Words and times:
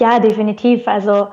Ja, 0.00 0.18
definitiv. 0.18 0.88
Also 0.88 1.28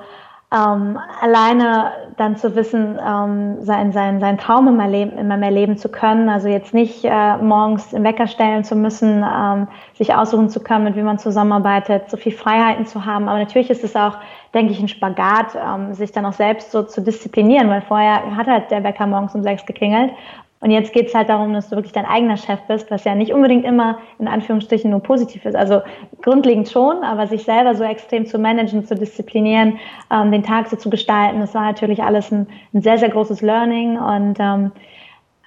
ähm, 0.53 0.99
alleine 1.21 1.91
dann 2.17 2.35
zu 2.35 2.55
wissen, 2.55 2.99
ähm, 3.05 3.63
sein, 3.63 3.91
sein, 3.93 4.19
sein 4.19 4.37
Traum 4.37 4.67
immer, 4.67 4.87
leben, 4.87 5.17
immer 5.17 5.37
mehr 5.37 5.51
leben 5.51 5.77
zu 5.77 5.89
können. 5.89 6.27
Also 6.29 6.49
jetzt 6.49 6.73
nicht 6.73 7.05
äh, 7.05 7.37
morgens 7.37 7.93
im 7.93 8.03
Wecker 8.03 8.27
stellen 8.27 8.65
zu 8.65 8.75
müssen, 8.75 9.23
ähm, 9.23 9.67
sich 9.93 10.13
aussuchen 10.13 10.49
zu 10.49 10.61
können, 10.61 10.83
mit 10.83 10.95
wie 10.97 11.01
man 11.01 11.17
zusammenarbeitet, 11.17 12.09
so 12.09 12.17
viel 12.17 12.33
Freiheiten 12.33 12.85
zu 12.85 13.05
haben. 13.05 13.29
Aber 13.29 13.39
natürlich 13.39 13.69
ist 13.69 13.83
es 13.85 13.95
auch, 13.95 14.17
denke 14.53 14.73
ich, 14.73 14.79
ein 14.81 14.89
Spagat, 14.89 15.55
ähm, 15.55 15.93
sich 15.93 16.11
dann 16.11 16.25
auch 16.25 16.33
selbst 16.33 16.71
so 16.71 16.83
zu 16.83 17.01
disziplinieren, 17.01 17.69
weil 17.69 17.81
vorher 17.81 18.35
hat 18.35 18.47
halt 18.47 18.69
der 18.71 18.83
Wecker 18.83 19.07
morgens 19.07 19.33
um 19.33 19.43
sechs 19.43 19.65
geklingelt 19.65 20.11
und 20.67 20.71
jetzt 20.71 20.91
geht 20.91 21.07
es 21.07 21.15
halt 21.15 21.29
darum, 21.29 21.53
dass 21.53 21.69
du 21.69 21.77
wirklich 21.77 21.93
dein 21.93 22.05
eigener 22.05 22.35
Chef 22.35 22.59
bist, 22.67 22.91
was 22.91 23.05
ja 23.05 23.15
nicht 23.15 23.31
unbedingt 23.31 23.63
immer 23.63 23.99
in 24.19 24.27
Anführungsstrichen 24.27 24.91
nur 24.91 24.99
positiv 24.99 25.45
ist. 25.45 25.55
Also 25.55 25.79
grundlegend 26.21 26.67
schon, 26.67 27.05
aber 27.05 27.25
sich 27.25 27.45
selber 27.45 27.73
so 27.73 27.85
extrem 27.85 28.25
zu 28.25 28.37
managen, 28.37 28.83
zu 28.83 28.93
disziplinieren, 28.93 29.79
ähm, 30.11 30.29
den 30.29 30.43
Tag 30.43 30.67
so 30.67 30.75
zu 30.75 30.89
gestalten, 30.89 31.39
das 31.39 31.55
war 31.55 31.61
natürlich 31.61 32.03
alles 32.03 32.33
ein, 32.33 32.47
ein 32.73 32.81
sehr, 32.81 32.97
sehr 32.97 33.07
großes 33.07 33.41
Learning 33.41 33.97
und 33.97 34.35
ähm, 34.41 34.73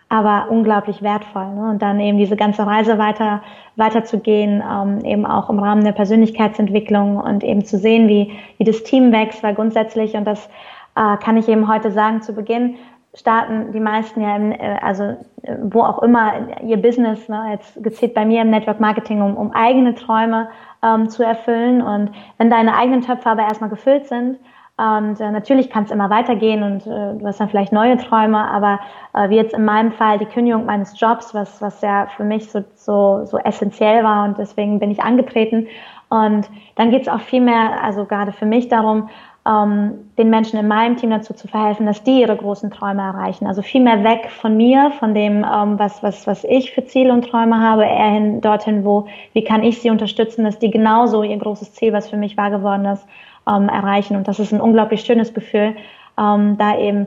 aber 0.09 0.47
unglaublich 0.49 1.03
wertvoll. 1.03 1.55
Ne? 1.55 1.69
Und 1.69 1.83
dann 1.83 2.01
eben 2.01 2.17
diese 2.17 2.37
ganze 2.37 2.67
Reise 2.67 2.97
weiter 2.97 3.43
weiterzugehen, 3.77 4.63
ähm, 4.67 5.05
eben 5.05 5.27
auch 5.27 5.51
im 5.51 5.59
Rahmen 5.59 5.85
der 5.85 5.93
Persönlichkeitsentwicklung 5.93 7.19
und 7.19 7.45
eben 7.45 7.67
zu 7.67 7.77
sehen, 7.77 8.09
wie, 8.09 8.33
wie 8.57 8.65
das 8.65 8.85
Team 8.85 9.13
wächst, 9.13 9.43
weil 9.43 9.55
grundsätzlich, 9.55 10.15
und 10.15 10.25
das 10.25 10.49
äh, 10.97 11.19
kann 11.19 11.37
ich 11.37 11.47
eben 11.47 11.69
heute 11.69 11.93
sagen 11.93 12.23
zu 12.23 12.33
Beginn, 12.33 12.77
starten 13.15 13.73
die 13.73 13.81
meisten 13.81 14.21
ja, 14.21 14.37
im, 14.37 14.53
äh, 14.53 14.79
also 14.81 15.05
äh, 15.43 15.57
wo 15.63 15.83
auch 15.83 16.03
immer 16.03 16.61
ihr 16.63 16.81
Business, 16.81 17.29
ne, 17.29 17.53
jetzt 17.53 17.83
gezielt 17.83 18.15
bei 18.15 18.25
mir 18.25 18.43
im 18.43 18.51
Network 18.51 18.81
Marketing, 18.81 19.23
um, 19.23 19.37
um 19.37 19.53
eigene 19.53 19.95
Träume 19.95 20.49
ähm, 20.83 21.09
zu 21.09 21.23
erfüllen. 21.23 21.83
Und 21.83 22.13
wenn 22.39 22.51
deine 22.51 22.77
eigenen 22.77 23.03
Töpfe 23.03 23.31
aber 23.31 23.43
erstmal 23.43 23.71
gefüllt 23.71 24.07
sind, 24.07 24.39
und 24.81 25.21
äh, 25.21 25.31
natürlich 25.31 25.69
kann 25.69 25.85
es 25.85 25.91
immer 25.91 26.09
weitergehen 26.09 26.63
und 26.63 26.87
äh, 26.87 27.15
du 27.15 27.27
hast 27.27 27.39
dann 27.39 27.51
vielleicht 27.51 27.71
neue 27.71 27.99
Träume, 27.99 28.39
aber 28.51 28.81
äh, 29.13 29.29
wie 29.29 29.37
jetzt 29.37 29.53
in 29.53 29.67
meinem 29.67 29.93
Fall 29.93 30.17
die 30.17 30.25
Kündigung 30.25 30.65
meines 30.65 30.99
Jobs, 30.99 31.35
was, 31.35 31.61
was 31.61 31.83
ja 31.83 32.07
für 32.07 32.25
mich 32.25 32.51
so, 32.51 32.65
so, 32.77 33.27
so 33.27 33.37
essentiell 33.37 34.03
war 34.03 34.25
und 34.25 34.39
deswegen 34.39 34.79
bin 34.79 34.91
ich 34.91 35.03
angetreten. 35.03 35.67
Und 36.09 36.49
dann 36.77 36.91
geht 36.91 37.03
es 37.03 37.09
auch 37.09 37.21
viel 37.21 37.43
mehr, 37.43 37.85
also 37.85 38.07
gerade 38.07 38.33
für 38.33 38.47
mich 38.47 38.69
darum, 38.69 39.11
ähm, 39.51 40.11
den 40.17 40.31
Menschen 40.31 40.59
in 40.59 40.69
meinem 40.69 40.97
Team 40.97 41.11
dazu 41.11 41.35
zu 41.35 41.49
verhelfen, 41.49 41.87
dass 41.87 42.03
die 42.03 42.21
ihre 42.21 42.37
großen 42.37 42.71
Träume 42.71 43.03
erreichen. 43.03 43.47
Also 43.47 43.63
viel 43.63 43.83
mehr 43.83 44.05
weg 44.05 44.31
von 44.31 44.57
mir, 44.57 44.93
von 44.99 45.15
dem, 45.15 45.45
ähm, 45.45 45.79
was, 45.79 46.03
was, 46.03 46.27
was 46.27 46.45
ich 46.45 46.73
für 46.73 46.85
Ziele 46.85 47.13
und 47.13 47.29
Träume 47.29 47.59
habe, 47.59 47.85
eher 47.85 48.11
hin 48.11 48.41
dorthin, 48.41 48.85
wo, 48.85 49.07
wie 49.33 49.43
kann 49.43 49.63
ich 49.65 49.81
sie 49.81 49.91
unterstützen, 49.91 50.45
dass 50.45 50.59
die 50.59 50.71
genauso 50.71 51.23
ihr 51.23 51.37
großes 51.37 51.73
Ziel, 51.75 51.93
was 51.93 52.09
für 52.09 52.17
mich 52.17 52.37
wahr 52.37 52.51
geworden 52.51 52.85
ist, 52.85 53.05
ähm, 53.51 53.69
erreichen. 53.69 54.17
Und 54.17 54.29
das 54.29 54.39
ist 54.39 54.53
ein 54.53 54.61
unglaublich 54.61 55.01
schönes 55.01 55.35
Gefühl, 55.35 55.75
ähm, 56.19 56.57
da 56.59 56.79
eben 56.79 57.07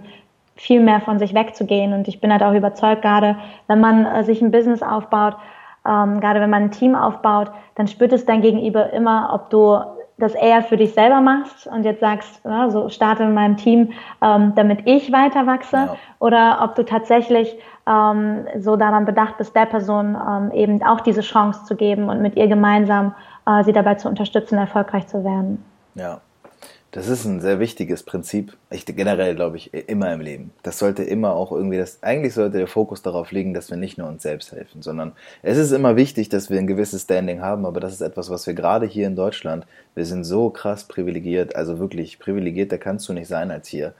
viel 0.55 0.81
mehr 0.81 0.99
von 1.01 1.19
sich 1.19 1.33
wegzugehen. 1.33 1.93
Und 1.93 2.07
ich 2.07 2.19
bin 2.19 2.31
halt 2.31 2.43
auch 2.43 2.53
überzeugt, 2.53 3.03
gerade 3.03 3.37
wenn 3.67 3.79
man 3.79 4.05
äh, 4.05 4.23
sich 4.23 4.41
ein 4.41 4.51
Business 4.51 4.83
aufbaut, 4.83 5.35
ähm, 5.87 6.19
gerade 6.19 6.41
wenn 6.41 6.49
man 6.49 6.63
ein 6.63 6.71
Team 6.71 6.95
aufbaut, 6.95 7.51
dann 7.75 7.87
spürt 7.87 8.11
es 8.11 8.25
dein 8.25 8.41
Gegenüber 8.41 8.91
immer, 8.91 9.31
ob 9.33 9.49
du 9.49 9.79
das 10.17 10.35
eher 10.35 10.61
für 10.61 10.77
dich 10.77 10.93
selber 10.93 11.21
machst 11.21 11.67
und 11.67 11.83
jetzt 11.83 11.99
sagst, 11.99 12.41
ja, 12.43 12.69
so 12.69 12.89
starte 12.89 13.23
in 13.23 13.33
meinem 13.33 13.57
Team, 13.57 13.93
ähm, 14.21 14.53
damit 14.55 14.81
ich 14.85 15.11
weiter 15.11 15.47
wachse, 15.47 15.75
ja. 15.75 15.95
oder 16.19 16.59
ob 16.61 16.75
du 16.75 16.83
tatsächlich 16.83 17.57
ähm, 17.87 18.45
so 18.59 18.75
daran 18.75 19.05
bedacht 19.05 19.37
bist, 19.37 19.55
der 19.55 19.65
Person 19.65 20.15
ähm, 20.15 20.51
eben 20.51 20.83
auch 20.83 21.01
diese 21.01 21.21
Chance 21.21 21.65
zu 21.65 21.75
geben 21.75 22.09
und 22.09 22.21
mit 22.21 22.35
ihr 22.35 22.47
gemeinsam 22.47 23.15
äh, 23.47 23.63
sie 23.63 23.73
dabei 23.73 23.95
zu 23.95 24.07
unterstützen, 24.07 24.57
erfolgreich 24.57 25.07
zu 25.07 25.23
werden. 25.23 25.63
Ja, 25.95 26.21
das 26.93 27.07
ist 27.07 27.25
ein 27.25 27.41
sehr 27.41 27.59
wichtiges 27.59 28.03
Prinzip. 28.03 28.55
Ich, 28.69 28.85
generell 28.85 29.33
glaube 29.33 29.57
ich 29.57 29.73
immer 29.73 30.13
im 30.13 30.21
Leben. 30.21 30.51
Das 30.61 30.77
sollte 30.77 31.01
immer 31.01 31.33
auch 31.33 31.51
irgendwie 31.51 31.79
das, 31.79 32.03
eigentlich 32.03 32.35
sollte 32.35 32.59
der 32.59 32.67
Fokus 32.67 33.01
darauf 33.01 33.31
liegen, 33.31 33.55
dass 33.55 33.71
wir 33.71 33.77
nicht 33.77 33.97
nur 33.97 34.07
uns 34.07 34.21
selbst 34.21 34.51
helfen, 34.51 34.83
sondern 34.83 35.13
es 35.41 35.57
ist 35.57 35.71
immer 35.71 35.95
wichtig, 35.95 36.29
dass 36.29 36.51
wir 36.51 36.59
ein 36.59 36.67
gewisses 36.67 37.01
Standing 37.01 37.41
haben, 37.41 37.65
aber 37.65 37.79
das 37.79 37.93
ist 37.93 38.01
etwas, 38.01 38.29
was 38.29 38.45
wir 38.45 38.53
gerade 38.53 38.85
hier 38.85 39.07
in 39.07 39.15
Deutschland, 39.15 39.65
wir 39.95 40.05
sind 40.05 40.23
so 40.23 40.51
krass 40.51 40.83
privilegiert, 40.83 41.55
also 41.55 41.79
wirklich 41.79 42.19
privilegierter 42.19 42.77
kannst 42.77 43.09
du 43.09 43.13
nicht 43.13 43.27
sein 43.27 43.49
als 43.49 43.67
hier. 43.67 43.95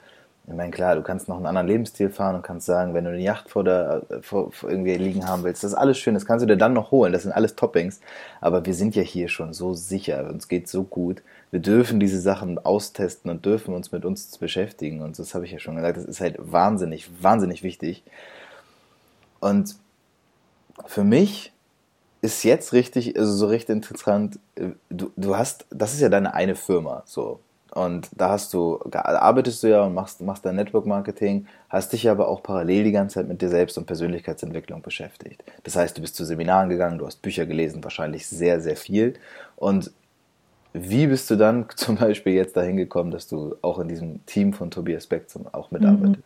Ich 0.46 0.54
meine, 0.54 0.70
klar, 0.70 0.94
du 0.94 1.02
kannst 1.02 1.26
noch 1.26 1.38
einen 1.38 1.46
anderen 1.46 1.66
Lebensstil 1.66 2.10
fahren 2.10 2.36
und 2.36 2.42
kannst 2.42 2.66
sagen, 2.66 2.94
wenn 2.94 3.04
du 3.04 3.10
eine 3.10 3.20
Yacht 3.20 3.50
vor 3.50 3.64
der, 3.64 4.02
vor, 4.20 4.52
vor 4.52 4.70
irgendwie 4.70 4.94
liegen 4.94 5.26
haben 5.26 5.42
willst, 5.42 5.64
das 5.64 5.72
ist 5.72 5.78
alles 5.78 5.98
schön, 5.98 6.14
das 6.14 6.26
kannst 6.26 6.44
du 6.44 6.46
dir 6.46 6.58
dann 6.58 6.74
noch 6.74 6.92
holen, 6.92 7.12
das 7.12 7.22
sind 7.22 7.32
alles 7.32 7.56
Toppings. 7.56 8.00
Aber 8.40 8.64
wir 8.64 8.74
sind 8.74 8.94
ja 8.94 9.02
hier 9.02 9.28
schon 9.28 9.52
so 9.52 9.74
sicher, 9.74 10.28
uns 10.30 10.46
geht 10.46 10.68
so 10.68 10.84
gut 10.84 11.22
wir 11.54 11.60
dürfen 11.60 12.00
diese 12.00 12.20
Sachen 12.20 12.58
austesten 12.58 13.30
und 13.30 13.46
dürfen 13.46 13.74
uns 13.74 13.92
mit 13.92 14.04
uns 14.04 14.38
beschäftigen. 14.38 15.02
Und 15.02 15.16
das 15.20 15.36
habe 15.36 15.44
ich 15.44 15.52
ja 15.52 15.60
schon 15.60 15.76
gesagt, 15.76 15.96
das 15.96 16.04
ist 16.04 16.20
halt 16.20 16.34
wahnsinnig, 16.40 17.08
wahnsinnig 17.22 17.62
wichtig. 17.62 18.02
Und 19.38 19.76
für 20.84 21.04
mich 21.04 21.52
ist 22.22 22.42
jetzt 22.42 22.72
richtig, 22.72 23.16
also 23.16 23.32
so 23.32 23.46
richtig 23.46 23.76
interessant, 23.76 24.40
du, 24.90 25.12
du 25.16 25.36
hast, 25.36 25.64
das 25.70 25.94
ist 25.94 26.00
ja 26.00 26.08
deine 26.08 26.34
eine 26.34 26.56
Firma, 26.56 27.04
so. 27.06 27.38
Und 27.70 28.08
da 28.16 28.30
hast 28.30 28.52
du, 28.52 28.80
arbeitest 28.90 29.62
du 29.62 29.68
ja 29.68 29.82
und 29.82 29.94
machst, 29.94 30.20
machst 30.22 30.44
dein 30.44 30.56
Network 30.56 30.86
Marketing, 30.86 31.46
hast 31.68 31.92
dich 31.92 32.10
aber 32.10 32.26
auch 32.26 32.42
parallel 32.42 32.82
die 32.82 32.92
ganze 32.92 33.14
Zeit 33.14 33.28
mit 33.28 33.40
dir 33.40 33.48
selbst 33.48 33.78
und 33.78 33.86
Persönlichkeitsentwicklung 33.86 34.82
beschäftigt. 34.82 35.44
Das 35.62 35.76
heißt, 35.76 35.96
du 35.96 36.00
bist 36.00 36.16
zu 36.16 36.24
Seminaren 36.24 36.68
gegangen, 36.68 36.98
du 36.98 37.06
hast 37.06 37.22
Bücher 37.22 37.46
gelesen, 37.46 37.84
wahrscheinlich 37.84 38.26
sehr, 38.26 38.60
sehr 38.60 38.76
viel. 38.76 39.14
Und 39.54 39.92
wie 40.74 41.06
bist 41.06 41.30
du 41.30 41.36
dann 41.36 41.66
zum 41.76 41.96
Beispiel 41.96 42.34
jetzt 42.34 42.56
dahin 42.56 42.76
gekommen, 42.76 43.10
dass 43.10 43.26
du 43.26 43.56
auch 43.62 43.78
in 43.78 43.88
diesem 43.88 44.24
Team 44.26 44.52
von 44.52 44.70
Tobias 44.70 45.06
Beck 45.06 45.26
auch 45.52 45.70
mitarbeitest? 45.70 46.22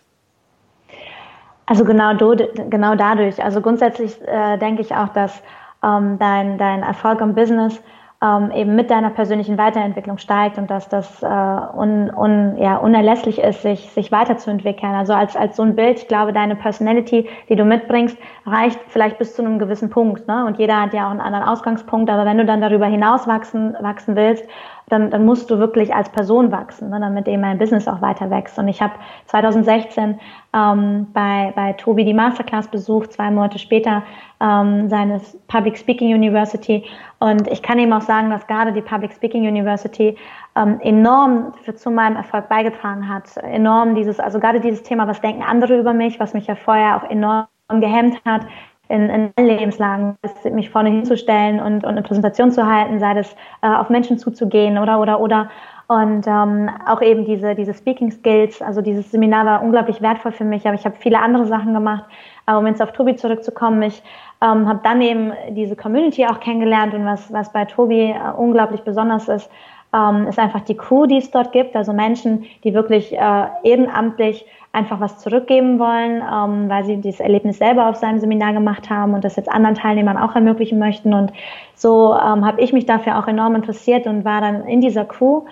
Also 1.66 1.84
genau, 1.84 2.14
do, 2.14 2.34
genau 2.70 2.94
dadurch. 2.94 3.44
Also 3.44 3.60
grundsätzlich 3.60 4.18
äh, 4.26 4.56
denke 4.56 4.80
ich 4.80 4.94
auch, 4.94 5.08
dass 5.08 5.42
ähm, 5.84 6.18
dein, 6.18 6.56
dein 6.56 6.82
Erfolg 6.82 7.20
im 7.20 7.34
Business 7.34 7.78
ähm, 8.20 8.50
eben 8.50 8.74
mit 8.74 8.90
deiner 8.90 9.10
persönlichen 9.10 9.58
Weiterentwicklung 9.58 10.18
steigt 10.18 10.58
und 10.58 10.68
dass 10.70 10.88
das 10.88 11.22
äh, 11.22 11.26
un, 11.26 12.12
un, 12.12 12.56
ja, 12.58 12.76
unerlässlich 12.78 13.38
ist, 13.38 13.62
sich, 13.62 13.90
sich 13.90 14.10
weiterzuentwickeln. 14.10 14.92
Also 14.94 15.12
als, 15.12 15.36
als 15.36 15.56
so 15.56 15.62
ein 15.62 15.76
Bild, 15.76 15.98
ich 15.98 16.08
glaube, 16.08 16.32
deine 16.32 16.56
Personality, 16.56 17.28
die 17.48 17.54
du 17.54 17.64
mitbringst, 17.64 18.18
reicht 18.44 18.80
vielleicht 18.88 19.18
bis 19.18 19.36
zu 19.36 19.42
einem 19.42 19.60
gewissen 19.60 19.90
Punkt. 19.90 20.26
Ne? 20.26 20.46
Und 20.46 20.58
jeder 20.58 20.80
hat 20.80 20.94
ja 20.94 21.06
auch 21.06 21.12
einen 21.12 21.20
anderen 21.20 21.44
Ausgangspunkt, 21.44 22.10
aber 22.10 22.24
wenn 22.24 22.38
du 22.38 22.44
dann 22.44 22.60
darüber 22.60 22.86
hinaus 22.86 23.28
wachsen, 23.28 23.76
wachsen 23.80 24.16
willst, 24.16 24.44
dann, 24.88 25.10
dann 25.10 25.24
musst 25.24 25.50
du 25.50 25.58
wirklich 25.58 25.94
als 25.94 26.08
Person 26.10 26.50
wachsen, 26.50 26.90
ne, 26.90 27.00
damit 27.00 27.28
eben 27.28 27.42
mein 27.42 27.58
Business 27.58 27.86
auch 27.88 28.00
weiter 28.00 28.30
wächst. 28.30 28.58
Und 28.58 28.68
ich 28.68 28.80
habe 28.80 28.94
2016 29.26 30.18
ähm, 30.54 31.06
bei, 31.12 31.52
bei 31.54 31.72
Tobi 31.74 32.04
die 32.04 32.14
Masterclass 32.14 32.68
besucht, 32.68 33.12
zwei 33.12 33.30
Monate 33.30 33.58
später 33.58 34.02
ähm, 34.40 34.88
seine 34.88 35.20
Public 35.48 35.76
Speaking 35.76 36.14
University. 36.14 36.84
Und 37.18 37.48
ich 37.48 37.62
kann 37.62 37.78
eben 37.78 37.92
auch 37.92 38.02
sagen, 38.02 38.30
dass 38.30 38.46
gerade 38.46 38.72
die 38.72 38.82
Public 38.82 39.12
Speaking 39.12 39.46
University 39.46 40.16
ähm, 40.56 40.80
enorm 40.80 41.52
für, 41.64 41.74
zu 41.74 41.90
meinem 41.90 42.16
Erfolg 42.16 42.48
beigetragen 42.48 43.08
hat. 43.08 43.36
Enorm 43.38 43.94
dieses, 43.94 44.18
also 44.20 44.40
gerade 44.40 44.60
dieses 44.60 44.82
Thema, 44.82 45.06
was 45.06 45.20
denken 45.20 45.42
andere 45.42 45.78
über 45.78 45.92
mich, 45.92 46.18
was 46.18 46.34
mich 46.34 46.46
ja 46.46 46.54
vorher 46.54 46.96
auch 46.96 47.10
enorm 47.10 47.46
gehemmt 47.68 48.20
hat, 48.24 48.42
in, 48.88 49.10
in 49.10 49.30
allen 49.36 49.46
Lebenslagen, 49.46 50.16
mich 50.52 50.70
vorne 50.70 50.90
hinzustellen 50.90 51.60
und, 51.60 51.84
und 51.84 51.90
eine 51.90 52.02
Präsentation 52.02 52.50
zu 52.50 52.66
halten, 52.66 52.98
sei 52.98 53.14
das 53.14 53.34
äh, 53.62 53.68
auf 53.68 53.90
Menschen 53.90 54.18
zuzugehen 54.18 54.78
oder 54.78 55.00
oder 55.00 55.20
oder 55.20 55.50
und 55.88 56.26
ähm, 56.26 56.70
auch 56.86 57.00
eben 57.00 57.24
diese 57.24 57.54
diese 57.54 57.74
Speaking 57.74 58.10
Skills. 58.10 58.60
Also 58.60 58.80
dieses 58.82 59.10
Seminar 59.10 59.46
war 59.46 59.62
unglaublich 59.62 60.02
wertvoll 60.02 60.32
für 60.32 60.44
mich, 60.44 60.66
aber 60.66 60.74
ich 60.74 60.84
habe 60.84 60.96
viele 60.98 61.20
andere 61.20 61.46
Sachen 61.46 61.74
gemacht. 61.74 62.04
Aber 62.48 62.60
um 62.60 62.66
jetzt 62.66 62.80
auf 62.80 62.92
Tobi 62.92 63.14
zurückzukommen, 63.14 63.82
ich 63.82 64.02
ähm, 64.40 64.66
habe 64.66 64.80
dann 64.82 65.02
eben 65.02 65.32
diese 65.50 65.76
Community 65.76 66.24
auch 66.24 66.40
kennengelernt 66.40 66.94
und 66.94 67.04
was 67.04 67.30
was 67.30 67.52
bei 67.52 67.66
Tobi 67.66 68.10
äh, 68.10 68.16
unglaublich 68.38 68.80
besonders 68.80 69.28
ist, 69.28 69.50
ähm, 69.94 70.26
ist 70.26 70.38
einfach 70.38 70.62
die 70.62 70.76
Crew, 70.76 71.04
die 71.04 71.18
es 71.18 71.30
dort 71.30 71.52
gibt. 71.52 71.76
Also 71.76 71.92
Menschen, 71.92 72.46
die 72.64 72.72
wirklich 72.72 73.12
äh, 73.12 73.46
ehrenamtlich 73.64 74.46
einfach 74.72 74.98
was 74.98 75.18
zurückgeben 75.18 75.78
wollen, 75.78 76.22
ähm, 76.22 76.70
weil 76.70 76.84
sie 76.84 76.96
dieses 76.96 77.20
Erlebnis 77.20 77.58
selber 77.58 77.86
auf 77.86 77.96
seinem 77.96 78.18
Seminar 78.18 78.54
gemacht 78.54 78.88
haben 78.88 79.12
und 79.12 79.24
das 79.24 79.36
jetzt 79.36 79.50
anderen 79.50 79.74
Teilnehmern 79.74 80.16
auch 80.16 80.34
ermöglichen 80.34 80.78
möchten. 80.78 81.12
Und 81.12 81.34
so 81.74 82.14
ähm, 82.14 82.46
habe 82.46 82.62
ich 82.62 82.72
mich 82.72 82.86
dafür 82.86 83.18
auch 83.18 83.28
enorm 83.28 83.56
interessiert 83.56 84.06
und 84.06 84.24
war 84.24 84.40
dann 84.40 84.66
in 84.66 84.80
dieser 84.80 85.04
Crew. 85.04 85.42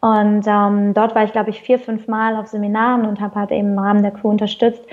Und 0.00 0.46
ähm, 0.46 0.94
dort 0.94 1.16
war 1.16 1.24
ich, 1.24 1.32
glaube 1.32 1.50
ich, 1.50 1.60
vier, 1.60 1.80
fünf 1.80 2.06
Mal 2.06 2.36
auf 2.36 2.46
Seminaren 2.46 3.04
und 3.04 3.20
habe 3.20 3.34
halt 3.34 3.50
eben 3.50 3.72
im 3.72 3.78
Rahmen 3.80 4.04
der 4.04 4.12
Crew 4.12 4.28
unterstützt. 4.28 4.84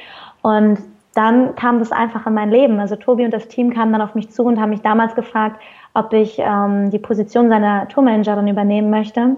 Und 0.41 0.79
dann 1.13 1.55
kam 1.55 1.79
das 1.79 1.91
einfach 1.91 2.25
in 2.25 2.33
mein 2.33 2.49
Leben. 2.49 2.79
Also 2.79 2.95
Tobi 2.95 3.25
und 3.25 3.33
das 3.33 3.47
Team 3.47 3.73
kamen 3.73 3.91
dann 3.91 4.01
auf 4.01 4.15
mich 4.15 4.31
zu 4.31 4.43
und 4.43 4.59
haben 4.59 4.71
mich 4.71 4.81
damals 4.81 5.15
gefragt, 5.15 5.61
ob 5.93 6.11
ich 6.13 6.39
ähm, 6.39 6.89
die 6.89 6.99
Position 6.99 7.49
seiner 7.49 7.87
Tourmanagerin 7.87 8.47
übernehmen 8.47 8.89
möchte. 8.89 9.37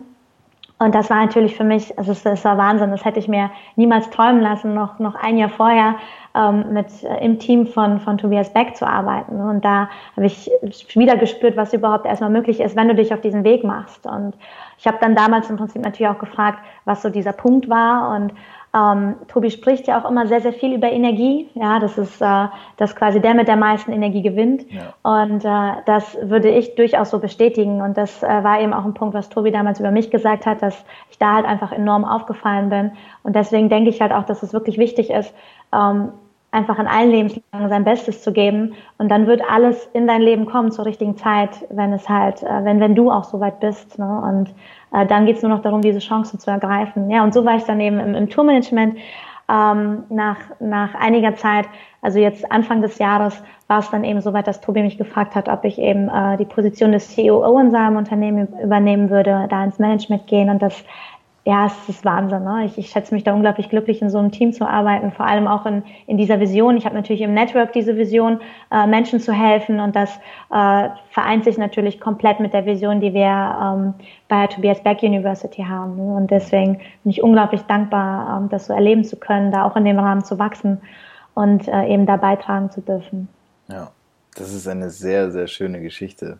Und 0.78 0.94
das 0.94 1.10
war 1.10 1.24
natürlich 1.24 1.56
für 1.56 1.64
mich, 1.64 1.98
also 1.98 2.12
es, 2.12 2.26
es 2.26 2.44
war 2.44 2.58
Wahnsinn, 2.58 2.92
das 2.92 3.06
hätte 3.06 3.20
ich 3.20 3.30
mir 3.30 3.50
niemals 3.78 4.10
träumen 4.10 4.42
lassen, 4.42 4.74
noch, 4.74 5.00
noch 5.00 5.16
ein 5.16 5.38
Jahr 5.38 5.50
vorher 5.50 5.96
ähm, 6.36 6.74
mit 6.74 6.88
äh, 7.04 7.24
im 7.24 7.40
Team 7.40 7.66
von, 7.66 8.02
von 8.02 8.18
Tobias 8.18 8.52
Beck 8.52 8.76
zu 8.76 8.86
arbeiten. 8.86 9.40
Und 9.40 9.64
da 9.64 9.90
habe 10.18 10.26
ich 10.26 10.52
wieder 10.94 11.16
gespürt, 11.16 11.56
was 11.56 11.74
überhaupt 11.74 12.06
erstmal 12.06 12.30
möglich 12.30 12.60
ist, 12.60 12.76
wenn 12.76 12.90
du 12.90 12.96
dich 12.96 13.14
auf 13.14 13.22
diesen 13.22 13.46
Weg 13.46 13.64
machst. 13.64 14.06
Und 14.06 14.36
ich 14.78 14.86
habe 14.86 14.98
dann 15.00 15.16
damals 15.16 15.50
im 15.50 15.56
Prinzip 15.56 15.82
natürlich 15.82 16.12
auch 16.12 16.20
gefragt, 16.20 16.60
was 16.84 17.02
so 17.02 17.10
dieser 17.10 17.34
Punkt 17.34 17.70
war 17.70 18.14
und 18.14 18.34
ähm, 18.76 19.16
Tobi 19.30 19.52
spricht 19.52 19.88
ja 19.88 20.02
auch 20.02 20.10
immer 20.10 20.28
sehr, 20.28 20.42
sehr 20.42 20.52
viel 20.52 20.74
über 20.74 20.92
Energie. 20.92 21.50
Ja, 21.54 21.80
das 21.80 21.98
ist, 21.98 22.22
äh, 22.22 22.48
dass 22.76 22.96
quasi 22.96 23.22
der 23.22 23.34
mit 23.34 23.48
der 23.48 23.56
meisten 23.56 23.94
Energie 23.94 24.22
gewinnt. 24.22 24.66
Ja. 24.70 24.94
Und 25.02 25.46
äh, 25.46 25.82
das 25.86 26.18
würde 26.22 26.50
ich 26.50 26.76
durchaus 26.76 27.10
so 27.10 27.20
bestätigen. 27.20 27.82
Und 27.82 27.98
das 27.98 28.22
äh, 28.22 28.28
war 28.28 28.60
eben 28.60 28.74
auch 28.74 28.84
ein 28.84 28.94
Punkt, 28.94 29.14
was 29.14 29.30
Tobi 29.30 29.52
damals 29.52 29.80
über 29.80 29.92
mich 29.92 30.12
gesagt 30.12 30.46
hat, 30.46 30.62
dass 30.62 30.84
ich 31.10 31.18
da 31.18 31.36
halt 31.36 31.46
einfach 31.46 31.72
enorm 31.72 32.04
aufgefallen 32.04 32.70
bin. 32.70 32.92
Und 33.24 33.36
deswegen 33.36 33.70
denke 33.70 33.90
ich 33.90 34.02
halt 34.02 34.12
auch, 34.12 34.26
dass 34.26 34.44
es 34.44 34.52
wirklich 34.52 34.78
wichtig 34.78 35.10
ist, 35.10 35.34
ähm, 35.74 36.10
einfach 36.56 36.80
in 36.80 36.88
allen 36.88 37.12
Lebenslagen 37.12 37.70
sein 37.70 37.84
Bestes 37.84 38.24
zu 38.24 38.32
geben. 38.32 38.74
Und 38.98 39.10
dann 39.10 39.28
wird 39.28 39.42
alles 39.48 39.88
in 39.94 40.08
dein 40.08 40.22
Leben 40.22 40.46
kommen 40.46 40.72
zur 40.72 40.86
richtigen 40.86 41.18
Zeit, 41.18 41.52
wenn 41.70 41.94
es 41.94 42.10
halt, 42.10 42.42
äh, 42.42 42.64
wenn, 42.64 42.80
wenn 42.80 42.96
du 42.96 43.12
auch 43.12 43.26
so 43.26 43.40
weit 43.40 43.60
bist. 43.60 44.00
Ne? 44.00 44.22
Und 44.22 44.56
äh, 44.94 45.06
dann 45.06 45.26
geht 45.26 45.38
es 45.38 45.44
nur 45.44 45.52
noch 45.52 45.62
darum, 45.62 45.82
diese 45.82 46.00
Chancen 46.00 46.40
zu 46.40 46.50
ergreifen. 46.50 47.12
Ja, 47.12 47.24
und 47.24 47.34
so 47.34 47.46
war 47.46 47.58
ich 47.58 47.64
dann 47.64 47.80
eben 47.80 48.00
im, 48.00 48.16
im 48.16 48.30
Tourmanagement. 48.30 48.98
Ähm, 49.48 50.06
nach, 50.10 50.38
nach 50.60 50.96
einiger 50.96 51.36
Zeit, 51.36 51.68
also 52.02 52.18
jetzt 52.18 52.52
Anfang 52.52 52.82
des 52.82 52.98
Jahres, 52.98 53.44
war 53.68 53.80
es 53.80 53.92
dann 53.92 54.04
eben 54.04 54.22
so 54.22 54.34
weit, 54.34 54.48
dass 54.48 54.60
Tobi 54.62 54.82
mich 54.82 54.98
gefragt 54.98 55.36
hat, 55.36 55.50
ob 55.50 55.66
ich 55.66 55.78
eben 55.78 56.10
äh, 56.10 56.38
die 56.38 56.46
Position 56.46 56.92
des 56.92 57.16
COO 57.16 57.60
in 57.60 57.70
seinem 57.70 57.98
Unternehmen 57.98 58.48
übernehmen 58.64 59.12
würde, 59.12 59.46
da 59.50 59.64
ins 59.64 59.78
Management 59.78 60.26
gehen. 60.26 60.50
Und 60.50 60.64
das 60.64 60.84
ja, 61.48 61.68
es 61.68 61.90
ist 61.90 62.04
Wahnsinn. 62.04 62.44
Ne? 62.44 62.66
Ich, 62.66 62.76
ich 62.80 62.90
schätze 62.90 63.14
mich 63.14 63.24
da 63.24 63.32
unglaublich 63.32 63.70
glücklich, 63.70 64.02
in 64.02 64.10
so 64.10 64.18
einem 64.18 64.32
Team 64.32 64.52
zu 64.52 64.68
arbeiten, 64.68 65.12
vor 65.12 65.28
allem 65.28 65.48
auch 65.48 65.68
in, 65.68 65.84
in 66.08 66.18
dieser 66.18 66.40
Vision. 66.40 66.76
Ich 66.76 66.86
habe 66.86 66.96
natürlich 66.96 67.22
im 67.22 67.36
Network 67.36 67.72
diese 67.72 67.98
Vision, 67.98 68.40
äh, 68.72 68.88
Menschen 68.88 69.20
zu 69.20 69.32
helfen 69.32 69.80
und 69.80 69.96
das 69.96 70.10
äh, 70.52 70.90
vereint 71.12 71.44
sich 71.44 71.60
natürlich 71.60 72.00
komplett 72.00 72.40
mit 72.40 72.54
der 72.54 72.66
Vision, 72.66 73.00
die 73.00 73.14
wir 73.14 73.24
ähm, 73.62 73.94
bei 74.28 74.48
Tobias 74.48 74.82
Beck 74.82 75.04
University 75.04 75.64
haben. 75.64 75.98
Ne? 75.98 76.16
Und 76.16 76.32
deswegen 76.32 76.78
bin 77.04 77.12
ich 77.12 77.22
unglaublich 77.22 77.62
dankbar, 77.62 78.40
ähm, 78.40 78.50
das 78.50 78.66
so 78.66 78.74
erleben 78.74 79.04
zu 79.04 79.16
können, 79.16 79.52
da 79.52 79.66
auch 79.66 79.76
in 79.76 79.86
dem 79.86 80.00
Rahmen 80.00 80.24
zu 80.26 80.40
wachsen 80.40 80.82
und 81.36 81.68
äh, 81.68 81.86
eben 81.94 82.08
da 82.08 82.18
beitragen 82.18 82.72
zu 82.72 82.82
dürfen. 82.82 83.28
Ja, 83.68 83.92
das 84.36 84.52
ist 84.52 84.68
eine 84.68 84.90
sehr, 84.90 85.30
sehr 85.30 85.46
schöne 85.46 85.80
Geschichte. 85.80 86.40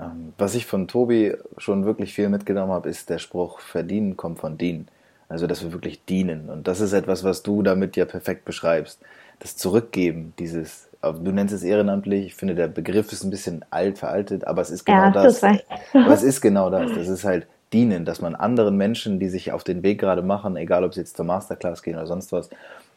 Ähm, 0.00 0.32
was 0.38 0.54
ich 0.54 0.66
von 0.66 0.88
Tobi 0.88 1.34
schon 1.56 1.84
wirklich 1.84 2.14
viel 2.14 2.28
mitgenommen 2.28 2.72
habe, 2.72 2.88
ist 2.88 3.10
der 3.10 3.18
Spruch, 3.18 3.60
verdienen 3.60 4.16
kommt 4.16 4.38
von 4.38 4.58
dienen. 4.58 4.88
Also, 5.28 5.46
dass 5.46 5.62
wir 5.62 5.72
wirklich 5.72 6.04
dienen. 6.04 6.48
Und 6.48 6.68
das 6.68 6.80
ist 6.80 6.92
etwas, 6.92 7.22
was 7.22 7.42
du 7.42 7.62
damit 7.62 7.96
ja 7.96 8.06
perfekt 8.06 8.44
beschreibst. 8.44 9.00
Das 9.40 9.56
Zurückgeben, 9.56 10.32
dieses, 10.38 10.88
du 11.02 11.32
nennst 11.32 11.54
es 11.54 11.62
ehrenamtlich, 11.62 12.26
ich 12.26 12.34
finde, 12.34 12.54
der 12.54 12.68
Begriff 12.68 13.12
ist 13.12 13.24
ein 13.24 13.30
bisschen 13.30 13.64
alt, 13.70 13.98
veraltet, 13.98 14.44
aber 14.44 14.62
es 14.62 14.70
ist 14.70 14.84
genau 14.84 15.04
ja, 15.04 15.10
das. 15.10 15.40
das 15.40 15.60
aber 15.92 16.14
es 16.14 16.22
ist 16.22 16.40
genau 16.40 16.70
das. 16.70 16.92
Das 16.94 17.08
ist 17.08 17.24
halt 17.24 17.46
dienen, 17.72 18.04
dass 18.04 18.20
man 18.20 18.34
anderen 18.34 18.76
Menschen, 18.76 19.20
die 19.20 19.28
sich 19.28 19.52
auf 19.52 19.64
den 19.64 19.82
Weg 19.82 20.00
gerade 20.00 20.22
machen, 20.22 20.56
egal 20.56 20.84
ob 20.84 20.94
sie 20.94 21.00
jetzt 21.00 21.16
zur 21.16 21.26
Masterclass 21.26 21.82
gehen 21.82 21.96
oder 21.96 22.06
sonst 22.06 22.32
was, 22.32 22.48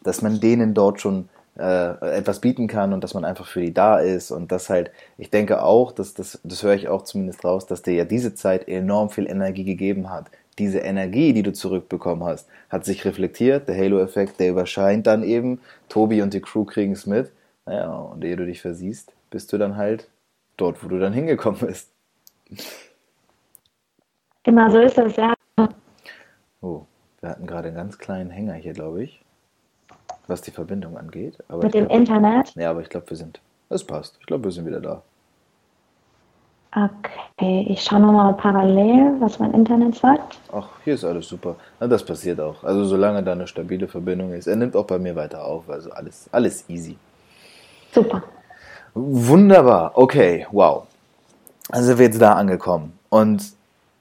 dass 0.04 0.22
man 0.22 0.40
denen 0.40 0.74
dort 0.74 1.02
schon 1.02 1.30
äh, 1.58 2.18
etwas 2.18 2.40
bieten 2.40 2.68
kann 2.68 2.94
und 2.94 3.04
dass 3.04 3.14
man 3.14 3.26
einfach 3.26 3.46
für 3.48 3.62
die 3.62 3.74
da 3.74 4.00
ist 4.00 4.32
und 4.32 4.52
das 4.52 4.70
halt, 4.70 4.92
ich 5.18 5.30
denke 5.30 5.64
auch, 5.64 5.92
dass 5.92 6.14
das, 6.14 6.40
das 6.44 6.64
höre 6.64 6.76
ich 6.76 6.88
auch 6.88 7.04
zumindest 7.04 7.44
raus, 7.44 7.66
dass 7.66 7.82
dir 7.82 7.94
ja 7.94 8.06
diese 8.06 8.34
Zeit 8.36 8.68
enorm 8.68 9.10
viel 9.10 9.30
Energie 9.30 9.66
gegeben 9.66 10.10
hat. 10.10 10.32
Diese 10.60 10.80
Energie, 10.80 11.34
die 11.34 11.44
du 11.44 11.54
zurückbekommen 11.54 12.24
hast, 12.24 12.48
hat 12.70 12.86
sich 12.86 13.04
reflektiert, 13.06 13.68
der 13.68 13.78
Halo-Effekt, 13.78 14.40
der 14.40 14.50
überscheint 14.50 15.08
dann 15.08 15.24
eben, 15.24 15.60
Tobi 15.90 16.22
und 16.22 16.34
die 16.34 16.42
Crew 16.42 16.66
kriegen 16.66 16.94
es 16.94 17.06
mit, 17.06 17.32
naja, 17.66 17.92
und 17.92 18.24
ehe 18.24 18.36
du 18.36 18.46
dich 18.46 18.62
versiehst, 18.62 19.14
bist 19.30 19.52
du 19.54 19.58
dann 19.58 19.76
halt 19.78 20.10
dort, 20.58 20.84
wo 20.84 20.88
du 20.88 21.00
dann 21.00 21.14
hingekommen 21.14 21.60
bist. 21.68 21.90
Genau 24.44 24.70
so 24.70 24.80
ist 24.80 24.98
es, 24.98 25.16
ja. 25.16 25.34
Oh, 26.62 26.86
wir 27.22 27.30
hatten 27.30 27.46
gerade 27.46 27.68
einen 27.68 27.78
ganz 27.78 27.98
kleinen 27.98 28.30
Hänger 28.30 28.54
hier, 28.54 28.74
glaube 28.74 29.04
ich 29.04 29.22
was 30.32 30.42
die 30.42 30.52
Verbindung 30.52 30.98
angeht. 30.98 31.38
Aber 31.48 31.64
Mit 31.64 31.74
dem 31.74 31.88
glaub, 31.88 32.00
Internet? 32.00 32.56
Ja, 32.56 32.72
aber 32.72 32.82
ich 32.82 32.90
glaube, 32.90 33.10
wir 33.10 33.18
sind. 33.18 33.40
Es 33.70 33.84
passt. 33.84 34.18
Ich 34.20 34.26
glaube, 34.26 34.46
wir 34.46 34.52
sind 34.52 34.66
wieder 34.66 34.80
da. 34.80 35.02
Okay, 36.74 37.66
ich 37.68 37.84
schaue 37.84 38.00
nochmal 38.00 38.34
parallel, 38.34 39.20
was 39.20 39.40
mein 39.40 39.54
Internet 39.54 39.96
sagt. 39.96 40.40
Ach, 40.54 40.70
hier 40.86 40.94
ist 40.94 41.04
alles 41.04 41.28
super. 41.28 41.58
Na, 41.80 41.88
das 41.88 42.04
passiert 42.04 42.40
auch. 42.40 42.64
Also 42.64 42.86
solange 42.86 43.22
da 43.24 43.34
eine 43.34 43.46
stabile 43.46 43.90
Verbindung 43.90 44.32
ist. 44.32 44.48
Er 44.48 44.56
nimmt 44.56 44.76
auch 44.78 44.86
bei 44.86 44.98
mir 44.98 45.16
weiter 45.16 45.44
auf. 45.44 45.70
Also 45.70 45.92
alles, 45.92 46.30
alles 46.32 46.64
easy. 46.70 46.98
Super. 47.92 48.24
Wunderbar. 48.94 49.92
Okay, 49.96 50.48
wow. 50.52 50.88
Also 51.70 51.88
sind 51.88 52.00
wir 52.00 52.06
jetzt 52.06 52.22
da 52.22 52.34
angekommen. 52.34 52.98
Und 53.10 53.52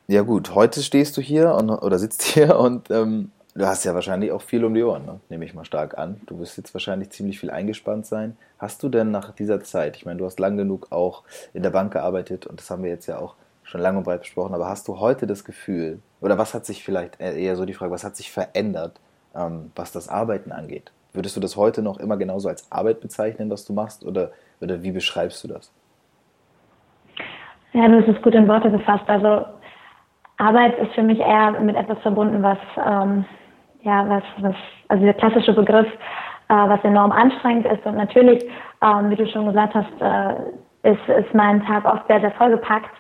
ja 0.07 0.23
gut, 0.23 0.55
heute 0.55 0.81
stehst 0.83 1.17
du 1.17 1.21
hier 1.21 1.55
und, 1.55 1.71
oder 1.71 1.99
sitzt 1.99 2.23
hier 2.35 2.57
und 2.57 2.89
ähm, 2.91 3.33
Du 3.61 3.67
hast 3.67 3.85
ja 3.85 3.93
wahrscheinlich 3.93 4.33
auch 4.33 4.41
viel 4.41 4.65
um 4.65 4.73
die 4.73 4.83
Ohren, 4.83 5.05
ne? 5.05 5.21
nehme 5.29 5.45
ich 5.45 5.53
mal 5.53 5.67
stark 5.67 5.99
an. 5.99 6.23
Du 6.25 6.39
wirst 6.39 6.57
jetzt 6.57 6.73
wahrscheinlich 6.73 7.11
ziemlich 7.11 7.39
viel 7.39 7.51
eingespannt 7.51 8.07
sein. 8.07 8.39
Hast 8.59 8.83
du 8.83 8.89
denn 8.89 9.11
nach 9.11 9.33
dieser 9.33 9.61
Zeit, 9.61 9.99
ich 9.99 10.07
meine, 10.07 10.17
du 10.17 10.25
hast 10.25 10.41
lang 10.41 10.57
genug 10.57 10.87
auch 10.89 11.25
in 11.53 11.63
der 11.63 11.69
Bank 11.69 11.93
gearbeitet 11.93 12.47
und 12.47 12.59
das 12.59 12.71
haben 12.71 12.83
wir 12.83 12.89
jetzt 12.89 13.07
ja 13.07 13.19
auch 13.19 13.35
schon 13.63 13.83
lang 13.83 13.99
und 13.99 14.05
breit 14.05 14.21
besprochen, 14.21 14.55
aber 14.55 14.67
hast 14.71 14.89
du 14.89 14.99
heute 14.99 15.27
das 15.27 15.45
Gefühl, 15.45 16.01
oder 16.23 16.39
was 16.39 16.55
hat 16.55 16.65
sich 16.65 16.83
vielleicht, 16.83 17.21
äh, 17.21 17.39
eher 17.39 17.55
so 17.55 17.67
die 17.67 17.75
Frage, 17.75 17.93
was 17.93 18.03
hat 18.03 18.17
sich 18.17 18.33
verändert, 18.33 18.99
ähm, 19.37 19.73
was 19.77 19.93
das 19.93 20.09
Arbeiten 20.09 20.53
angeht? 20.53 20.91
Würdest 21.13 21.37
du 21.37 21.41
das 21.41 21.55
heute 21.55 21.83
noch 21.83 21.99
immer 21.99 22.17
genauso 22.17 22.49
als 22.49 22.73
Arbeit 22.73 23.03
bezeichnen, 23.03 23.51
was 23.51 23.67
du 23.67 23.75
machst, 23.75 24.07
oder, 24.07 24.31
oder 24.63 24.83
wie 24.83 24.93
beschreibst 24.93 25.45
du 25.45 25.49
das? 25.49 25.71
Ja, 27.75 27.87
du 27.89 28.01
hast 28.01 28.09
es 28.09 28.23
gut 28.23 28.35
in 28.35 28.49
Worte 28.49 28.71
gefasst. 28.71 29.05
Also 29.07 29.45
Arbeit 30.39 30.79
ist 30.79 30.95
für 30.95 31.03
mich 31.03 31.19
eher 31.19 31.61
mit 31.61 31.77
etwas 31.77 31.99
verbunden, 31.99 32.43
was 32.43 32.59
ähm, 32.83 33.27
ja, 33.83 34.09
was, 34.09 34.23
was, 34.39 34.55
also 34.89 35.05
der 35.05 35.15
klassische 35.15 35.53
Begriff, 35.53 35.87
äh, 36.49 36.55
was 36.55 36.83
enorm 36.85 37.13
anstrengend 37.13 37.67
ist. 37.67 37.85
Und 37.85 37.97
natürlich, 37.97 38.45
ähm, 38.83 39.11
wie 39.11 39.17
du 39.17 39.27
schon 39.27 39.47
gesagt 39.47 39.75
hast, 39.75 40.01
äh, 40.01 40.91
ist, 40.91 41.09
ist 41.09 41.35
mein 41.35 41.65
Tag 41.65 41.85
oft 41.85 42.07
sehr, 42.09 42.21
sehr 42.21 42.33
vollgepackt. 42.33 42.91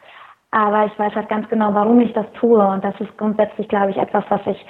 Aber 0.52 0.86
ich 0.86 0.98
weiß 0.98 1.14
halt 1.14 1.28
ganz 1.28 1.48
genau, 1.48 1.72
warum 1.74 2.00
ich 2.00 2.12
das 2.12 2.26
tue. 2.32 2.64
Und 2.66 2.82
das 2.84 2.98
ist 3.00 3.16
grundsätzlich, 3.16 3.68
glaube 3.68 3.90
ich, 3.90 3.96
etwas, 3.96 4.24
was 4.28 4.40
ich 4.46 4.66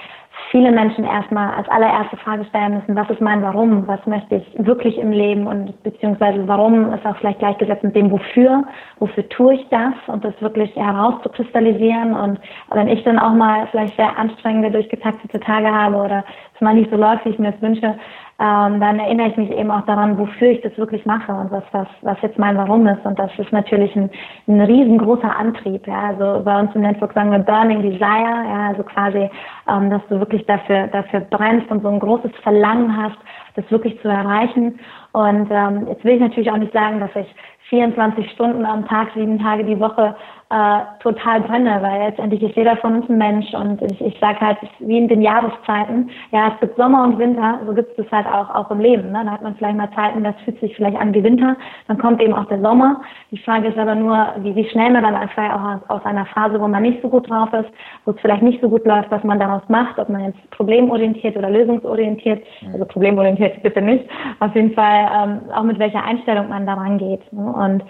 viele 0.50 0.72
Menschen 0.72 1.04
erstmal 1.04 1.54
als 1.54 1.68
allererste 1.68 2.16
Frage 2.18 2.44
stellen 2.46 2.74
müssen, 2.74 2.96
was 2.96 3.08
ist 3.10 3.20
mein 3.20 3.42
Warum, 3.42 3.86
was 3.86 4.04
möchte 4.06 4.36
ich 4.36 4.66
wirklich 4.66 4.98
im 4.98 5.12
Leben? 5.12 5.46
Und 5.46 5.82
beziehungsweise 5.82 6.46
warum 6.46 6.92
ist 6.92 7.04
auch 7.06 7.16
vielleicht 7.16 7.38
gleichgesetzt 7.38 7.84
mit 7.84 7.96
dem 7.96 8.10
Wofür, 8.10 8.64
wofür 8.98 9.28
tue 9.28 9.54
ich 9.54 9.68
das? 9.70 9.94
Und 10.06 10.24
das 10.24 10.34
wirklich 10.40 10.74
herauszukristallisieren. 10.76 12.14
Und 12.14 12.40
wenn 12.70 12.88
ich 12.88 13.02
dann 13.04 13.18
auch 13.18 13.32
mal 13.32 13.66
vielleicht 13.70 13.96
sehr 13.96 14.16
anstrengende, 14.18 14.70
durchgetaktete 14.70 15.40
Tage 15.40 15.70
habe 15.70 15.96
oder 15.96 16.24
es 16.54 16.60
mal 16.60 16.74
nicht 16.74 16.90
so 16.90 16.96
läuft, 16.96 17.24
wie 17.24 17.30
ich 17.30 17.38
mir 17.38 17.52
das 17.52 17.62
wünsche, 17.62 17.94
ähm, 18.40 18.80
dann 18.80 18.98
erinnere 18.98 19.28
ich 19.28 19.36
mich 19.36 19.50
eben 19.50 19.70
auch 19.70 19.84
daran, 19.84 20.16
wofür 20.16 20.52
ich 20.52 20.62
das 20.62 20.76
wirklich 20.78 21.04
mache 21.04 21.30
und 21.30 21.50
was, 21.50 21.62
was, 21.72 21.86
was 22.00 22.16
jetzt 22.22 22.38
mein 22.38 22.56
Warum 22.56 22.86
ist. 22.86 23.04
Und 23.04 23.18
das 23.18 23.30
ist 23.36 23.52
natürlich 23.52 23.94
ein, 23.94 24.08
ein 24.48 24.62
riesengroßer 24.62 25.36
Antrieb. 25.36 25.86
Ja. 25.86 26.08
Also 26.08 26.42
bei 26.42 26.58
uns 26.58 26.74
im 26.74 26.80
Network 26.80 27.12
sagen 27.12 27.32
wir 27.32 27.40
Burning 27.40 27.82
Desire, 27.82 28.00
ja, 28.00 28.68
also 28.68 28.82
quasi, 28.82 29.28
ähm, 29.68 29.90
dass 29.90 30.00
du 30.08 30.18
wirklich 30.18 30.46
dafür, 30.46 30.86
dafür 30.86 31.20
brennst 31.20 31.70
und 31.70 31.82
so 31.82 31.88
ein 31.88 32.00
großes 32.00 32.30
Verlangen 32.42 32.96
hast, 32.96 33.18
das 33.56 33.70
wirklich 33.70 34.00
zu 34.00 34.08
erreichen. 34.08 34.80
Und 35.12 35.48
ähm, 35.50 35.86
jetzt 35.88 36.02
will 36.02 36.14
ich 36.14 36.20
natürlich 36.20 36.50
auch 36.50 36.56
nicht 36.56 36.72
sagen, 36.72 36.98
dass 36.98 37.14
ich 37.16 37.26
24 37.68 38.30
Stunden 38.30 38.64
am 38.64 38.88
Tag, 38.88 39.08
sieben 39.14 39.38
Tage 39.38 39.64
die 39.64 39.78
Woche 39.78 40.16
äh, 40.50 40.80
total 41.00 41.42
brenne, 41.42 41.78
weil 41.80 42.08
letztendlich 42.08 42.42
ist 42.42 42.56
jeder 42.56 42.76
von 42.78 42.96
uns 42.96 43.08
ein 43.08 43.18
Mensch 43.18 43.54
und 43.54 43.80
ich, 43.82 44.00
ich 44.00 44.18
sage 44.18 44.40
halt, 44.40 44.58
wie 44.80 44.98
in 44.98 45.06
den 45.06 45.22
Jahreszeiten, 45.22 46.10
ja, 46.32 46.48
es 46.52 46.60
gibt 46.60 46.76
Sommer 46.76 47.04
und 47.04 47.18
Winter, 47.18 47.60
so 47.64 47.72
gibt 47.72 47.96
es 47.96 48.10
halt 48.10 48.26
auch, 48.26 48.52
auch 48.52 48.68
im 48.72 48.80
Leben. 48.80 49.12
Ne? 49.12 49.22
Da 49.24 49.30
hat 49.30 49.42
man 49.42 49.54
vielleicht 49.54 49.76
mal 49.76 49.90
Zeiten, 49.94 50.24
das 50.24 50.34
fühlt 50.44 50.58
sich 50.60 50.74
vielleicht 50.74 50.96
an 50.96 51.14
wie 51.14 51.22
Winter, 51.22 51.56
dann 51.86 51.98
kommt 51.98 52.20
eben 52.20 52.34
auch 52.34 52.46
der 52.46 52.60
Sommer. 52.60 53.00
Die 53.30 53.38
Frage 53.38 53.68
ist 53.68 53.78
aber 53.78 53.94
nur, 53.94 54.26
wie, 54.38 54.56
wie 54.56 54.68
schnell 54.70 54.90
man 54.90 55.04
dann 55.04 55.14
einfach 55.14 55.54
auch 55.54 55.74
aus, 55.76 56.00
aus 56.00 56.04
einer 56.04 56.26
Phase, 56.26 56.60
wo 56.60 56.66
man 56.66 56.82
nicht 56.82 57.00
so 57.00 57.08
gut 57.08 57.30
drauf 57.30 57.52
ist, 57.52 57.70
wo 58.04 58.10
es 58.10 58.20
vielleicht 58.20 58.42
nicht 58.42 58.60
so 58.60 58.68
gut 58.68 58.84
läuft, 58.84 59.12
was 59.12 59.22
man 59.22 59.38
daraus 59.38 59.62
macht, 59.68 60.00
ob 60.00 60.08
man 60.08 60.24
jetzt 60.24 60.50
problemorientiert 60.50 61.36
oder 61.36 61.48
lösungsorientiert, 61.48 62.42
also 62.72 62.84
problemorientiert 62.86 63.62
bitte 63.62 63.80
nicht, 63.80 64.04
auf 64.40 64.52
jeden 64.56 64.74
Fall 64.74 65.08
ähm, 65.14 65.40
auch 65.54 65.62
mit 65.62 65.78
welcher 65.78 66.02
Einstellung 66.02 66.48
man 66.48 66.66
daran 66.66 66.98
geht. 66.98 67.32
Ne? 67.32 67.52
Und 67.52 67.84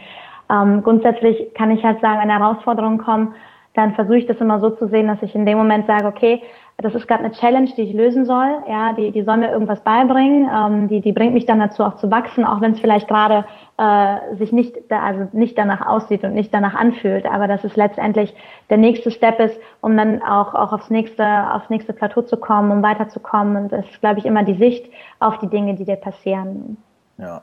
ähm, 0.50 0.82
grundsätzlich 0.82 1.54
kann 1.54 1.70
ich 1.70 1.84
halt 1.84 2.00
sagen, 2.00 2.20
wenn 2.20 2.30
Herausforderungen 2.30 2.98
kommen, 2.98 3.34
dann 3.74 3.94
versuche 3.94 4.18
ich 4.18 4.26
das 4.26 4.38
immer 4.38 4.60
so 4.60 4.70
zu 4.70 4.88
sehen, 4.88 5.06
dass 5.06 5.22
ich 5.22 5.34
in 5.34 5.46
dem 5.46 5.56
Moment 5.56 5.86
sage, 5.86 6.06
okay, 6.06 6.42
das 6.82 6.94
ist 6.94 7.06
gerade 7.06 7.24
eine 7.24 7.32
Challenge, 7.32 7.70
die 7.76 7.82
ich 7.82 7.92
lösen 7.92 8.24
soll. 8.24 8.62
Ja, 8.66 8.94
die, 8.94 9.10
die 9.10 9.22
soll 9.22 9.36
mir 9.36 9.50
irgendwas 9.50 9.82
beibringen. 9.82 10.48
Ähm, 10.52 10.88
die, 10.88 11.00
die 11.00 11.12
bringt 11.12 11.34
mich 11.34 11.44
dann 11.44 11.60
dazu, 11.60 11.84
auch 11.84 11.96
zu 11.96 12.10
wachsen, 12.10 12.44
auch 12.44 12.60
wenn 12.60 12.72
es 12.72 12.80
vielleicht 12.80 13.06
gerade 13.06 13.44
äh, 13.76 14.36
sich 14.36 14.50
nicht, 14.50 14.76
also 14.90 15.28
nicht 15.32 15.58
danach 15.58 15.86
aussieht 15.86 16.24
und 16.24 16.34
nicht 16.34 16.54
danach 16.54 16.74
anfühlt. 16.74 17.26
Aber 17.26 17.48
dass 17.48 17.64
es 17.64 17.76
letztendlich 17.76 18.34
der 18.70 18.78
nächste 18.78 19.10
Step 19.10 19.38
ist, 19.40 19.60
um 19.82 19.96
dann 19.96 20.22
auch, 20.22 20.54
auch 20.54 20.72
aufs 20.72 20.88
nächste, 20.88 21.24
aufs 21.52 21.68
nächste 21.68 21.92
Plateau 21.92 22.22
zu 22.22 22.38
kommen, 22.38 22.70
um 22.70 22.82
weiterzukommen. 22.82 23.64
Und 23.64 23.72
das 23.72 23.84
ist, 23.90 24.00
glaube 24.00 24.18
ich, 24.18 24.24
immer 24.24 24.42
die 24.42 24.56
Sicht 24.56 24.90
auf 25.18 25.38
die 25.38 25.48
Dinge, 25.48 25.74
die 25.74 25.84
dir 25.84 25.96
passieren. 25.96 26.78
Ja, 27.18 27.42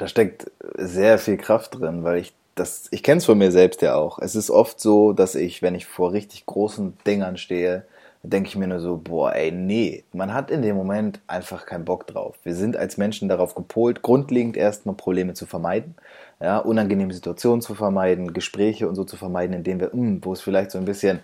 da 0.00 0.08
steckt 0.08 0.50
sehr 0.76 1.18
viel 1.18 1.36
Kraft 1.36 1.78
drin, 1.78 2.04
weil 2.04 2.18
ich 2.20 2.32
das, 2.54 2.88
ich 2.90 3.02
kenne 3.02 3.18
es 3.18 3.26
von 3.26 3.38
mir 3.38 3.52
selbst 3.52 3.80
ja 3.82 3.94
auch. 3.94 4.18
Es 4.18 4.34
ist 4.34 4.50
oft 4.50 4.80
so, 4.80 5.12
dass 5.12 5.34
ich, 5.34 5.62
wenn 5.62 5.74
ich 5.74 5.86
vor 5.86 6.12
richtig 6.12 6.46
großen 6.46 6.96
Dingern 7.06 7.36
stehe, 7.36 7.84
denke 8.22 8.48
ich 8.48 8.56
mir 8.56 8.66
nur 8.66 8.80
so, 8.80 8.96
boah, 8.96 9.34
ey, 9.34 9.50
nee, 9.50 10.04
man 10.12 10.34
hat 10.34 10.50
in 10.50 10.62
dem 10.62 10.76
Moment 10.76 11.20
einfach 11.26 11.64
keinen 11.64 11.84
Bock 11.84 12.06
drauf. 12.06 12.36
Wir 12.42 12.54
sind 12.54 12.76
als 12.76 12.96
Menschen 12.96 13.28
darauf 13.28 13.54
gepolt, 13.54 14.02
grundlegend 14.02 14.56
erstmal 14.56 14.94
Probleme 14.94 15.34
zu 15.34 15.46
vermeiden, 15.46 15.94
ja, 16.40 16.58
unangenehme 16.58 17.14
Situationen 17.14 17.62
zu 17.62 17.74
vermeiden, 17.74 18.32
Gespräche 18.32 18.88
und 18.88 18.94
so 18.94 19.04
zu 19.04 19.16
vermeiden, 19.16 19.54
in 19.54 19.64
denen 19.64 19.80
wir, 19.80 19.88
mh, 19.88 19.92
hm, 19.92 20.24
wo 20.24 20.32
es 20.32 20.40
vielleicht 20.40 20.70
so 20.70 20.78
ein 20.78 20.84
bisschen 20.84 21.20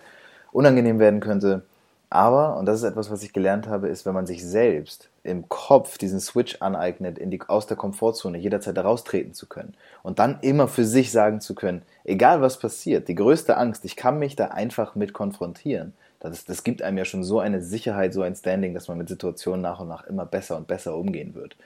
unangenehm 0.52 0.99
werden 0.99 1.21
könnte. 1.21 1.62
Aber, 2.08 2.56
und 2.56 2.66
das 2.66 2.78
ist 2.78 2.84
etwas, 2.84 3.10
was 3.10 3.22
ich 3.22 3.32
gelernt 3.32 3.66
habe, 3.66 3.88
ist, 3.88 4.06
wenn 4.06 4.14
man 4.14 4.26
sich 4.26 4.44
selbst 4.44 5.08
im 5.25 5.48
Kopf 5.48 5.98
diesen 5.98 6.20
Switch 6.20 6.62
aneignet, 6.62 7.18
in 7.18 7.30
die, 7.30 7.40
aus 7.48 7.66
der 7.66 7.76
Komfortzone 7.76 8.38
jederzeit 8.38 8.76
heraustreten 8.76 9.34
zu 9.34 9.46
können 9.46 9.75
und 10.04 10.20
dann 10.20 10.38
immer 10.40 10.68
für 10.68 10.84
sich 10.84 11.10
sagen 11.10 11.40
zu 11.40 11.56
können, 11.56 11.82
egal 12.04 12.40
was 12.40 12.58
passiert, 12.58 13.08
die 13.08 13.16
größte 13.16 13.56
Angst, 13.56 13.84
ich 13.84 13.96
kann 13.96 14.20
mich 14.20 14.36
da 14.36 14.46
einfach 14.46 14.94
mit 14.94 15.12
konfrontieren. 15.12 15.94
Das, 16.20 16.44
das 16.44 16.62
gibt 16.62 16.80
einem 16.80 16.96
ja 16.96 17.04
schon 17.04 17.25
so 17.25 17.40
eine 17.40 17.60
Sicherheit, 17.60 18.14
so 18.14 18.22
ein 18.22 18.36
Standing, 18.36 18.72
dass 18.72 18.88
man 18.88 18.98
mit 18.98 19.08
Situationen 19.08 19.60
nach 19.60 19.80
und 19.80 19.88
nach 19.88 20.06
immer 20.06 20.26
besser 20.26 20.56
und 20.56 20.68
besser 20.68 20.96
umgehen 20.96 21.34
wird. 21.34 21.56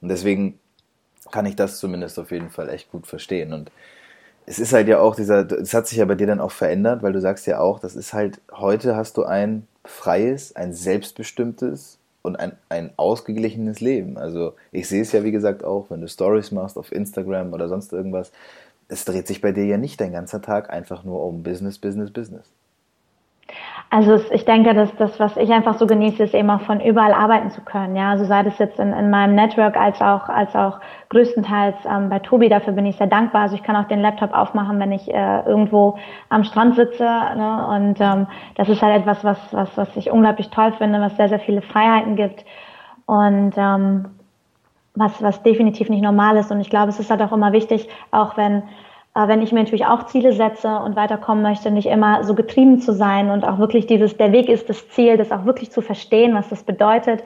Und 0.00 0.08
deswegen 0.08 0.58
kann 1.30 1.46
ich 1.46 1.56
das 1.56 1.78
zumindest 1.78 2.18
auf 2.18 2.30
jeden 2.32 2.50
Fall 2.50 2.68
echt 2.68 2.90
gut 2.90 3.06
verstehen. 3.06 3.52
Und 3.52 3.70
es 4.44 4.58
ist 4.58 4.72
halt 4.72 4.88
ja 4.88 4.98
auch 4.98 5.14
dieser, 5.14 5.50
es 5.52 5.72
hat 5.72 5.86
sich 5.86 5.98
ja 5.98 6.04
bei 6.04 6.16
dir 6.16 6.26
dann 6.26 6.40
auch 6.40 6.52
verändert, 6.52 7.02
weil 7.02 7.12
du 7.12 7.20
sagst 7.20 7.46
ja 7.46 7.60
auch, 7.60 7.78
das 7.78 7.96
ist 7.96 8.12
halt, 8.12 8.40
heute 8.52 8.96
hast 8.96 9.16
du 9.16 9.24
ein 9.24 9.66
freies, 9.84 10.56
ein 10.56 10.72
selbstbestimmtes 10.72 11.98
und 12.22 12.36
ein, 12.36 12.52
ein 12.68 12.90
ausgeglichenes 12.96 13.80
Leben. 13.80 14.16
Also 14.16 14.54
ich 14.72 14.88
sehe 14.88 15.02
es 15.02 15.12
ja, 15.12 15.24
wie 15.24 15.32
gesagt, 15.32 15.62
auch, 15.62 15.90
wenn 15.90 16.00
du 16.00 16.08
Stories 16.08 16.52
machst 16.52 16.78
auf 16.78 16.90
Instagram 16.90 17.52
oder 17.52 17.68
sonst 17.68 17.92
irgendwas, 17.92 18.32
es 18.88 19.04
dreht 19.04 19.26
sich 19.26 19.40
bei 19.40 19.52
dir 19.52 19.64
ja 19.64 19.76
nicht 19.76 20.00
dein 20.00 20.12
ganzer 20.12 20.40
Tag 20.42 20.70
einfach 20.70 21.04
nur 21.04 21.22
um 21.24 21.42
Business, 21.42 21.78
Business, 21.78 22.10
Business. 22.10 22.46
Also 23.90 24.18
ich 24.32 24.44
denke, 24.44 24.74
dass 24.74 24.94
das, 24.96 25.20
was 25.20 25.36
ich 25.36 25.52
einfach 25.52 25.74
so 25.74 25.86
genieße, 25.86 26.24
ist 26.24 26.34
eben 26.34 26.50
auch 26.50 26.62
von 26.62 26.80
überall 26.80 27.12
arbeiten 27.12 27.50
zu 27.50 27.60
können. 27.60 27.94
Ja, 27.94 28.10
also 28.10 28.24
sei 28.24 28.42
das 28.42 28.58
jetzt 28.58 28.80
in, 28.80 28.92
in 28.92 29.08
meinem 29.08 29.36
Network 29.36 29.76
als 29.76 30.00
auch 30.00 30.28
als 30.28 30.56
auch 30.56 30.80
größtenteils 31.10 31.76
ähm, 31.84 32.08
bei 32.08 32.18
Tobi. 32.18 32.48
Dafür 32.48 32.72
bin 32.72 32.86
ich 32.86 32.96
sehr 32.96 33.06
dankbar. 33.06 33.42
Also 33.42 33.54
ich 33.54 33.62
kann 33.62 33.76
auch 33.76 33.86
den 33.86 34.00
Laptop 34.02 34.32
aufmachen, 34.34 34.80
wenn 34.80 34.90
ich 34.90 35.08
äh, 35.14 35.42
irgendwo 35.46 35.96
am 36.28 36.42
Strand 36.42 36.74
sitze. 36.74 37.04
Ne? 37.04 37.66
Und 37.68 38.00
ähm, 38.00 38.26
das 38.56 38.68
ist 38.68 38.82
halt 38.82 39.00
etwas, 39.00 39.22
was 39.22 39.38
was 39.52 39.76
was 39.76 39.96
ich 39.96 40.10
unglaublich 40.10 40.50
toll 40.50 40.72
finde, 40.72 41.00
was 41.00 41.16
sehr 41.16 41.28
sehr 41.28 41.40
viele 41.40 41.62
Freiheiten 41.62 42.16
gibt 42.16 42.44
und 43.06 43.52
ähm, 43.56 44.06
was 44.96 45.22
was 45.22 45.42
definitiv 45.44 45.88
nicht 45.88 46.02
normal 46.02 46.36
ist. 46.36 46.50
Und 46.50 46.60
ich 46.60 46.70
glaube, 46.70 46.88
es 46.88 46.98
ist 46.98 47.10
halt 47.10 47.22
auch 47.22 47.32
immer 47.32 47.52
wichtig, 47.52 47.88
auch 48.10 48.36
wenn 48.36 48.64
wenn 49.14 49.42
ich 49.42 49.52
mir 49.52 49.60
natürlich 49.60 49.86
auch 49.86 50.06
Ziele 50.06 50.32
setze 50.32 50.68
und 50.80 50.96
weiterkommen 50.96 51.42
möchte, 51.42 51.70
nicht 51.70 51.86
immer 51.86 52.24
so 52.24 52.34
getrieben 52.34 52.80
zu 52.80 52.92
sein 52.92 53.30
und 53.30 53.44
auch 53.44 53.58
wirklich 53.58 53.86
dieses, 53.86 54.16
der 54.16 54.32
Weg 54.32 54.48
ist 54.48 54.68
das 54.68 54.88
Ziel, 54.88 55.16
das 55.16 55.30
auch 55.30 55.44
wirklich 55.44 55.70
zu 55.70 55.82
verstehen, 55.82 56.34
was 56.34 56.48
das 56.48 56.64
bedeutet 56.64 57.22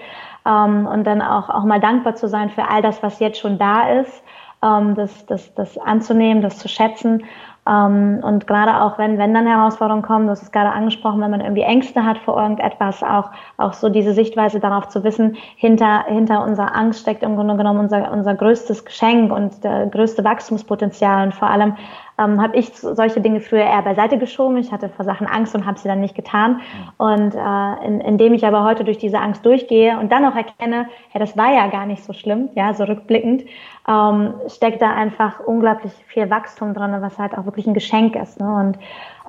ähm, 0.47 0.87
und 0.87 1.05
dann 1.05 1.23
auch, 1.23 1.49
auch 1.49 1.65
mal 1.65 1.81
dankbar 1.81 2.15
zu 2.15 2.29
sein 2.29 2.51
für 2.51 2.69
all 2.69 2.83
das, 2.83 3.03
was 3.03 3.21
jetzt 3.21 3.39
schon 3.41 3.59
da 3.59 4.01
ist, 4.01 4.23
ähm, 4.63 4.95
das, 4.97 5.25
das, 5.27 5.55
das 5.55 5.79
anzunehmen, 5.79 6.43
das 6.43 6.59
zu 6.59 6.69
schätzen 6.69 7.25
ähm, 7.69 8.21
und 8.23 8.47
gerade 8.47 8.81
auch 8.81 8.99
wenn, 8.99 9.19
wenn 9.19 9.35
dann 9.35 9.47
Herausforderungen 9.47 10.03
kommen, 10.03 10.27
du 10.27 10.31
hast 10.31 10.43
es 10.43 10.53
gerade 10.53 10.71
angesprochen, 10.71 11.21
wenn 11.21 11.31
man 11.31 11.41
irgendwie 11.41 11.63
Ängste 11.63 12.05
hat 12.05 12.19
vor 12.19 12.41
irgendetwas, 12.41 13.03
auch, 13.03 13.31
auch 13.59 13.75
so 13.75 13.89
diese 13.91 14.15
Sichtweise 14.15 14.59
darauf 14.59 14.89
zu 14.89 15.05
wissen, 15.05 15.37
hinter, 15.57 16.05
hinter 16.07 16.43
unserer 16.45 16.75
Angst 16.75 17.01
steckt 17.01 17.23
im 17.23 17.37
Grunde 17.37 17.57
genommen 17.57 17.81
unser, 17.81 18.11
unser 18.11 18.35
größtes 18.35 18.85
Geschenk 18.85 19.31
und 19.33 19.63
der 19.65 19.87
größte 19.87 20.25
Wachstumspotenzial. 20.25 21.27
Und 21.27 21.35
vor 21.35 21.51
allem 21.51 21.77
ähm, 22.19 22.43
habe 22.43 22.57
ich 22.57 22.75
solche 22.75 23.21
Dinge 23.21 23.41
früher 23.41 23.63
eher 23.63 23.83
beiseite 23.83 24.19
geschoben. 24.19 24.57
Ich 24.57 24.73
hatte 24.73 24.89
vor 24.89 25.05
Sachen 25.05 25.27
Angst 25.27 25.55
und 25.55 25.67
habe 25.67 25.79
sie 25.79 25.89
dann 25.89 26.01
nicht 26.01 26.15
getan. 26.15 26.61
Und 26.97 27.35
äh, 27.35 27.87
in, 27.87 28.01
indem 28.01 28.35
ich 28.35 28.45
aber 28.45 28.65
heute 28.65 28.85
durch 28.85 28.99
diese 28.99 29.21
Angst 29.21 29.47
durchgehe 29.47 29.99
und 29.99 30.11
dann 30.11 30.25
auch 30.25 30.35
erkenne, 30.35 30.89
ja, 31.15 31.21
das 31.21 31.37
war 31.37 31.53
ja 31.53 31.69
gar 31.69 31.87
nicht 31.87 32.03
so 32.03 32.13
schlimm, 32.13 32.49
ja, 32.55 32.75
so 32.75 32.85
rückblickend, 32.85 33.45
ähm, 33.87 34.35
steckt 34.49 34.83
da 34.83 34.91
einfach 34.91 35.41
unglaublich 35.41 35.93
viel 36.07 36.29
Wachstum 36.29 36.75
drin, 36.75 36.97
was 37.01 37.19
halt 37.19 37.37
auch 37.39 37.45
wirklich 37.45 37.67
ein 37.67 37.75
Geschenk 37.75 38.17
ist. 38.17 38.41
Ne? 38.41 38.53
Und 38.53 38.79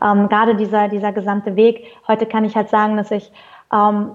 ähm, 0.01 0.27
gerade 0.27 0.55
dieser, 0.55 0.88
dieser 0.88 1.12
gesamte 1.12 1.55
Weg, 1.55 1.86
heute 2.08 2.25
kann 2.25 2.43
ich 2.43 2.55
halt 2.55 2.69
sagen, 2.69 2.98
dass 2.98 3.12
ich 3.12 3.31
ähm, 3.72 4.12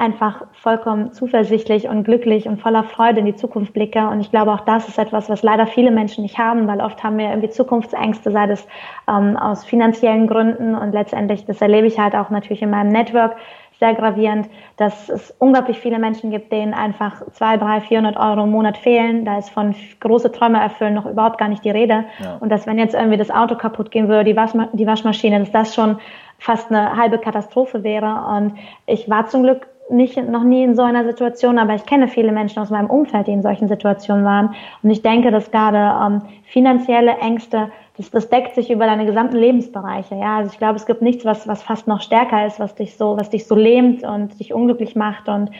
einfach 0.00 0.46
vollkommen 0.52 1.12
zuversichtlich 1.12 1.86
und 1.86 2.04
glücklich 2.04 2.48
und 2.48 2.60
voller 2.60 2.84
Freude 2.84 3.20
in 3.20 3.26
die 3.26 3.36
Zukunft 3.36 3.74
blicke. 3.74 4.08
Und 4.08 4.20
ich 4.20 4.30
glaube, 4.30 4.52
auch 4.52 4.62
das 4.62 4.88
ist 4.88 4.98
etwas, 4.98 5.28
was 5.28 5.42
leider 5.42 5.66
viele 5.66 5.90
Menschen 5.90 6.22
nicht 6.22 6.38
haben, 6.38 6.66
weil 6.66 6.80
oft 6.80 7.04
haben 7.04 7.18
wir 7.18 7.28
irgendwie 7.28 7.50
Zukunftsängste, 7.50 8.30
sei 8.30 8.46
das 8.46 8.66
ähm, 9.06 9.36
aus 9.36 9.64
finanziellen 9.64 10.26
Gründen. 10.26 10.74
Und 10.74 10.92
letztendlich, 10.92 11.44
das 11.44 11.60
erlebe 11.60 11.86
ich 11.86 11.98
halt 11.98 12.14
auch 12.14 12.30
natürlich 12.30 12.62
in 12.62 12.70
meinem 12.70 12.88
Network 12.88 13.36
sehr 13.78 13.94
gravierend, 13.94 14.48
dass 14.76 15.08
es 15.08 15.34
unglaublich 15.38 15.78
viele 15.78 15.98
Menschen 15.98 16.30
gibt, 16.30 16.52
denen 16.52 16.74
einfach 16.74 17.22
zwei, 17.32 17.56
drei, 17.56 17.80
400 17.80 18.16
Euro 18.16 18.44
im 18.44 18.50
Monat 18.50 18.76
fehlen. 18.76 19.24
Da 19.24 19.38
ist 19.38 19.50
von 19.50 19.74
große 20.00 20.32
Träume 20.32 20.60
erfüllen 20.60 20.94
noch 20.94 21.06
überhaupt 21.06 21.38
gar 21.38 21.48
nicht 21.48 21.64
die 21.64 21.70
Rede. 21.70 22.04
Ja. 22.22 22.36
Und 22.40 22.50
dass 22.50 22.66
wenn 22.66 22.78
jetzt 22.78 22.94
irgendwie 22.94 23.16
das 23.16 23.30
Auto 23.30 23.54
kaputt 23.54 23.90
gehen 23.90 24.08
würde, 24.08 24.24
die, 24.24 24.36
Waschma 24.36 24.68
die 24.72 24.86
Waschmaschine, 24.86 25.40
dass 25.40 25.50
das 25.50 25.74
schon 25.74 25.98
fast 26.38 26.70
eine 26.70 26.96
halbe 26.96 27.18
Katastrophe 27.18 27.82
wäre. 27.82 28.24
Und 28.36 28.54
ich 28.86 29.08
war 29.08 29.26
zum 29.26 29.42
Glück 29.42 29.66
nicht, 29.90 30.16
noch 30.16 30.44
nie 30.44 30.62
in 30.62 30.74
so 30.74 30.82
einer 30.82 31.04
Situation, 31.04 31.58
aber 31.58 31.74
ich 31.74 31.86
kenne 31.86 32.08
viele 32.08 32.32
Menschen 32.32 32.62
aus 32.62 32.70
meinem 32.70 32.90
Umfeld, 32.90 33.26
die 33.26 33.32
in 33.32 33.42
solchen 33.42 33.68
Situationen 33.68 34.24
waren. 34.24 34.54
Und 34.82 34.90
ich 34.90 35.02
denke, 35.02 35.30
dass 35.30 35.50
gerade 35.50 35.78
ähm, 35.78 36.22
finanzielle 36.44 37.18
Ängste, 37.18 37.70
das, 37.96 38.10
das 38.10 38.28
deckt 38.28 38.54
sich 38.54 38.70
über 38.70 38.86
deine 38.86 39.06
gesamten 39.06 39.36
Lebensbereiche. 39.36 40.14
Ja, 40.14 40.38
also 40.38 40.50
ich 40.52 40.58
glaube, 40.58 40.76
es 40.76 40.86
gibt 40.86 41.02
nichts, 41.02 41.24
was, 41.24 41.46
was 41.46 41.62
fast 41.62 41.86
noch 41.86 42.00
stärker 42.00 42.46
ist, 42.46 42.60
was 42.60 42.74
dich 42.74 42.96
so, 42.96 43.16
was 43.16 43.30
dich 43.30 43.46
so 43.46 43.54
lähmt 43.54 44.02
und 44.02 44.38
dich 44.40 44.54
unglücklich 44.54 44.96
macht. 44.96 45.28
Und 45.28 45.50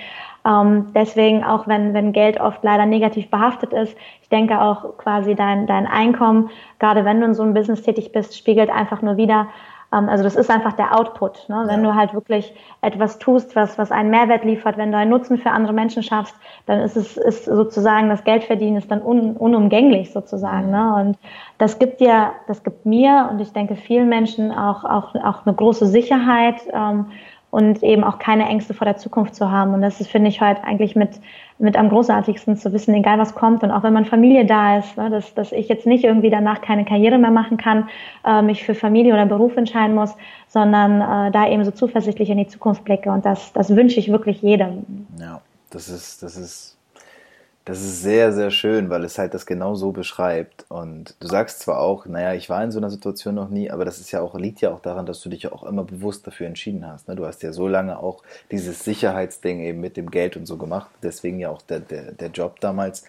ähm, 0.46 0.86
deswegen, 0.94 1.44
auch 1.44 1.68
wenn, 1.68 1.92
wenn 1.92 2.12
Geld 2.12 2.40
oft 2.40 2.64
leider 2.64 2.86
negativ 2.86 3.30
behaftet 3.30 3.72
ist, 3.72 3.96
ich 4.22 4.28
denke 4.30 4.60
auch 4.60 4.96
quasi 4.96 5.34
dein, 5.34 5.66
dein 5.66 5.86
Einkommen, 5.86 6.50
gerade 6.78 7.04
wenn 7.04 7.20
du 7.20 7.26
in 7.26 7.34
so 7.34 7.42
einem 7.42 7.54
Business 7.54 7.82
tätig 7.82 8.12
bist, 8.12 8.36
spiegelt 8.36 8.70
einfach 8.70 9.02
nur 9.02 9.16
wieder, 9.16 9.48
also 9.90 10.22
das 10.22 10.36
ist 10.36 10.50
einfach 10.50 10.74
der 10.74 10.96
Output. 10.96 11.48
Ne? 11.48 11.64
Wenn 11.66 11.82
ja. 11.82 11.90
du 11.90 11.94
halt 11.96 12.14
wirklich 12.14 12.54
etwas 12.80 13.18
tust, 13.18 13.56
was, 13.56 13.76
was 13.76 13.90
einen 13.90 14.10
Mehrwert 14.10 14.44
liefert, 14.44 14.76
wenn 14.76 14.92
du 14.92 14.98
einen 14.98 15.10
Nutzen 15.10 15.36
für 15.36 15.50
andere 15.50 15.72
Menschen 15.72 16.02
schaffst, 16.04 16.34
dann 16.66 16.80
ist 16.80 16.96
es 16.96 17.16
ist 17.16 17.46
sozusagen 17.46 18.08
das 18.08 18.22
Geldverdienen 18.22 18.76
ist 18.76 18.90
dann 18.90 19.02
un, 19.02 19.36
unumgänglich 19.36 20.12
sozusagen. 20.12 20.70
Ne? 20.70 20.94
Und 20.94 21.18
das 21.58 21.80
gibt 21.80 22.00
dir, 22.00 22.32
das 22.46 22.62
gibt 22.62 22.86
mir 22.86 23.28
und 23.30 23.40
ich 23.40 23.52
denke 23.52 23.74
vielen 23.74 24.08
Menschen 24.08 24.52
auch 24.52 24.84
auch 24.84 25.14
auch 25.16 25.44
eine 25.44 25.54
große 25.54 25.86
Sicherheit. 25.86 26.60
Ähm, 26.72 27.06
und 27.50 27.82
eben 27.82 28.04
auch 28.04 28.18
keine 28.18 28.48
Ängste 28.48 28.74
vor 28.74 28.84
der 28.84 28.96
Zukunft 28.96 29.34
zu 29.34 29.50
haben. 29.50 29.74
Und 29.74 29.82
das 29.82 30.00
ist, 30.00 30.08
finde 30.08 30.28
ich, 30.28 30.40
heute 30.40 30.62
eigentlich 30.64 30.94
mit, 30.94 31.20
mit 31.58 31.76
am 31.76 31.88
großartigsten 31.88 32.56
zu 32.56 32.72
wissen, 32.72 32.94
egal 32.94 33.18
was 33.18 33.34
kommt. 33.34 33.62
Und 33.62 33.70
auch 33.70 33.82
wenn 33.82 33.92
man 33.92 34.04
Familie 34.04 34.46
da 34.46 34.78
ist, 34.78 34.96
ne, 34.96 35.10
dass, 35.10 35.34
dass 35.34 35.52
ich 35.52 35.68
jetzt 35.68 35.86
nicht 35.86 36.04
irgendwie 36.04 36.30
danach 36.30 36.60
keine 36.60 36.84
Karriere 36.84 37.18
mehr 37.18 37.32
machen 37.32 37.56
kann, 37.56 37.88
äh, 38.24 38.40
mich 38.42 38.64
für 38.64 38.74
Familie 38.74 39.12
oder 39.12 39.26
Beruf 39.26 39.56
entscheiden 39.56 39.94
muss, 39.94 40.14
sondern 40.48 41.00
äh, 41.00 41.30
da 41.32 41.48
eben 41.48 41.64
so 41.64 41.72
zuversichtlich 41.72 42.30
in 42.30 42.38
die 42.38 42.46
Zukunft 42.46 42.84
blicke. 42.84 43.10
Und 43.10 43.26
das, 43.26 43.52
das 43.52 43.74
wünsche 43.74 43.98
ich 43.98 44.12
wirklich 44.12 44.42
jedem. 44.42 45.06
Ja, 45.18 45.40
das 45.70 45.88
ist, 45.88 46.22
das 46.22 46.36
ist 46.36 46.79
das 47.70 47.82
ist 47.82 48.02
sehr, 48.02 48.32
sehr 48.32 48.50
schön, 48.50 48.90
weil 48.90 49.04
es 49.04 49.16
halt 49.16 49.32
das 49.32 49.46
genau 49.46 49.76
so 49.76 49.92
beschreibt. 49.92 50.64
Und 50.68 51.14
du 51.20 51.28
sagst 51.28 51.60
zwar 51.60 51.78
auch, 51.78 52.04
naja, 52.04 52.34
ich 52.34 52.50
war 52.50 52.64
in 52.64 52.72
so 52.72 52.80
einer 52.80 52.90
Situation 52.90 53.36
noch 53.36 53.48
nie, 53.48 53.70
aber 53.70 53.84
das 53.84 54.00
ist 54.00 54.10
ja 54.10 54.20
auch, 54.20 54.34
liegt 54.36 54.60
ja 54.60 54.72
auch 54.72 54.80
daran, 54.80 55.06
dass 55.06 55.20
du 55.20 55.28
dich 55.28 55.44
ja 55.44 55.52
auch 55.52 55.62
immer 55.62 55.84
bewusst 55.84 56.26
dafür 56.26 56.48
entschieden 56.48 56.84
hast. 56.84 57.06
Ne? 57.06 57.14
Du 57.14 57.24
hast 57.24 57.44
ja 57.44 57.52
so 57.52 57.68
lange 57.68 58.00
auch 58.00 58.24
dieses 58.50 58.82
Sicherheitsding 58.82 59.60
eben 59.60 59.80
mit 59.80 59.96
dem 59.96 60.10
Geld 60.10 60.36
und 60.36 60.46
so 60.46 60.56
gemacht, 60.56 60.90
deswegen 61.04 61.38
ja 61.38 61.48
auch 61.50 61.62
der, 61.62 61.78
der, 61.78 62.10
der 62.10 62.30
Job 62.30 62.58
damals. 62.58 63.04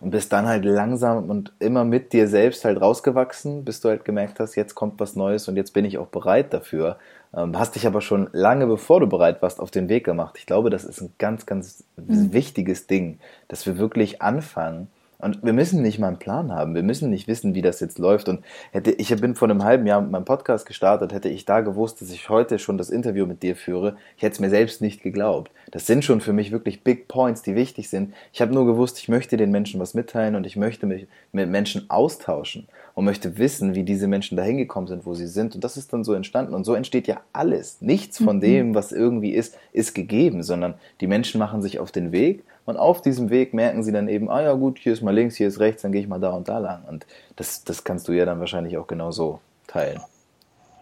Und 0.00 0.10
bist 0.10 0.32
dann 0.32 0.46
halt 0.46 0.64
langsam 0.64 1.28
und 1.28 1.52
immer 1.58 1.84
mit 1.84 2.12
dir 2.12 2.28
selbst 2.28 2.64
halt 2.64 2.80
rausgewachsen, 2.80 3.64
bis 3.64 3.80
du 3.80 3.88
halt 3.88 4.04
gemerkt 4.04 4.38
hast, 4.38 4.54
jetzt 4.54 4.76
kommt 4.76 5.00
was 5.00 5.16
Neues 5.16 5.48
und 5.48 5.56
jetzt 5.56 5.72
bin 5.72 5.84
ich 5.84 5.98
auch 5.98 6.08
bereit 6.08 6.52
dafür. 6.52 6.98
Ähm, 7.36 7.58
hast 7.58 7.74
dich 7.74 7.86
aber 7.86 8.00
schon 8.00 8.28
lange 8.32 8.66
bevor 8.66 9.00
du 9.00 9.06
bereit 9.06 9.42
warst 9.42 9.60
auf 9.60 9.70
den 9.70 9.88
Weg 9.88 10.04
gemacht. 10.04 10.36
Ich 10.38 10.46
glaube, 10.46 10.70
das 10.70 10.84
ist 10.84 11.00
ein 11.00 11.12
ganz, 11.18 11.46
ganz 11.46 11.84
mhm. 11.96 12.32
wichtiges 12.32 12.86
Ding, 12.86 13.18
dass 13.48 13.66
wir 13.66 13.78
wirklich 13.78 14.22
anfangen, 14.22 14.88
und 15.24 15.42
wir 15.42 15.54
müssen 15.54 15.80
nicht 15.80 15.98
mal 15.98 16.08
einen 16.08 16.18
Plan 16.18 16.52
haben. 16.52 16.74
Wir 16.74 16.82
müssen 16.82 17.08
nicht 17.08 17.26
wissen, 17.26 17.54
wie 17.54 17.62
das 17.62 17.80
jetzt 17.80 17.98
läuft. 17.98 18.28
Und 18.28 18.44
hätte, 18.72 18.90
ich 18.90 19.08
bin 19.20 19.34
vor 19.34 19.48
einem 19.48 19.64
halben 19.64 19.86
Jahr 19.86 20.02
mit 20.02 20.10
meinem 20.10 20.26
Podcast 20.26 20.66
gestartet, 20.66 21.14
hätte 21.14 21.30
ich 21.30 21.46
da 21.46 21.62
gewusst, 21.62 22.02
dass 22.02 22.10
ich 22.10 22.28
heute 22.28 22.58
schon 22.58 22.76
das 22.76 22.90
Interview 22.90 23.24
mit 23.24 23.42
dir 23.42 23.56
führe. 23.56 23.96
Ich 24.18 24.22
hätte 24.22 24.34
es 24.34 24.40
mir 24.40 24.50
selbst 24.50 24.82
nicht 24.82 25.02
geglaubt. 25.02 25.50
Das 25.70 25.86
sind 25.86 26.04
schon 26.04 26.20
für 26.20 26.34
mich 26.34 26.52
wirklich 26.52 26.84
Big 26.84 27.08
Points, 27.08 27.40
die 27.40 27.54
wichtig 27.54 27.88
sind. 27.88 28.12
Ich 28.34 28.42
habe 28.42 28.52
nur 28.52 28.66
gewusst, 28.66 28.98
ich 28.98 29.08
möchte 29.08 29.38
den 29.38 29.50
Menschen 29.50 29.80
was 29.80 29.94
mitteilen 29.94 30.34
und 30.34 30.44
ich 30.44 30.56
möchte 30.56 30.84
mich 30.84 31.06
mit 31.32 31.48
Menschen 31.48 31.88
austauschen 31.88 32.68
und 32.94 33.06
möchte 33.06 33.38
wissen, 33.38 33.74
wie 33.74 33.82
diese 33.82 34.06
Menschen 34.06 34.36
dahin 34.36 34.58
gekommen 34.58 34.88
sind, 34.88 35.06
wo 35.06 35.14
sie 35.14 35.26
sind. 35.26 35.54
Und 35.54 35.64
das 35.64 35.78
ist 35.78 35.94
dann 35.94 36.04
so 36.04 36.12
entstanden. 36.12 36.52
Und 36.52 36.64
so 36.64 36.74
entsteht 36.74 37.06
ja 37.06 37.22
alles. 37.32 37.80
Nichts 37.80 38.18
von 38.18 38.36
mhm. 38.36 38.40
dem, 38.40 38.74
was 38.74 38.92
irgendwie 38.92 39.30
ist, 39.30 39.56
ist 39.72 39.94
gegeben, 39.94 40.42
sondern 40.42 40.74
die 41.00 41.06
Menschen 41.06 41.38
machen 41.38 41.62
sich 41.62 41.78
auf 41.78 41.90
den 41.90 42.12
Weg 42.12 42.44
Und 42.66 42.76
auf 42.76 43.02
diesem 43.02 43.30
Weg 43.30 43.52
merken 43.52 43.82
sie 43.82 43.92
dann 43.92 44.08
eben, 44.08 44.30
ah 44.30 44.42
ja 44.42 44.54
gut, 44.54 44.78
hier 44.78 44.92
ist 44.92 45.02
mal 45.02 45.14
links, 45.14 45.36
hier 45.36 45.48
ist 45.48 45.60
rechts, 45.60 45.82
dann 45.82 45.92
gehe 45.92 46.00
ich 46.00 46.08
mal 46.08 46.20
da 46.20 46.30
und 46.30 46.48
da 46.48 46.58
lang. 46.58 46.82
Und 46.88 47.06
das, 47.36 47.64
das 47.64 47.84
kannst 47.84 48.08
du 48.08 48.12
ja 48.12 48.24
dann 48.24 48.40
wahrscheinlich 48.40 48.78
auch 48.78 48.86
genau 48.86 49.10
so 49.10 49.40
teilen. 49.66 50.00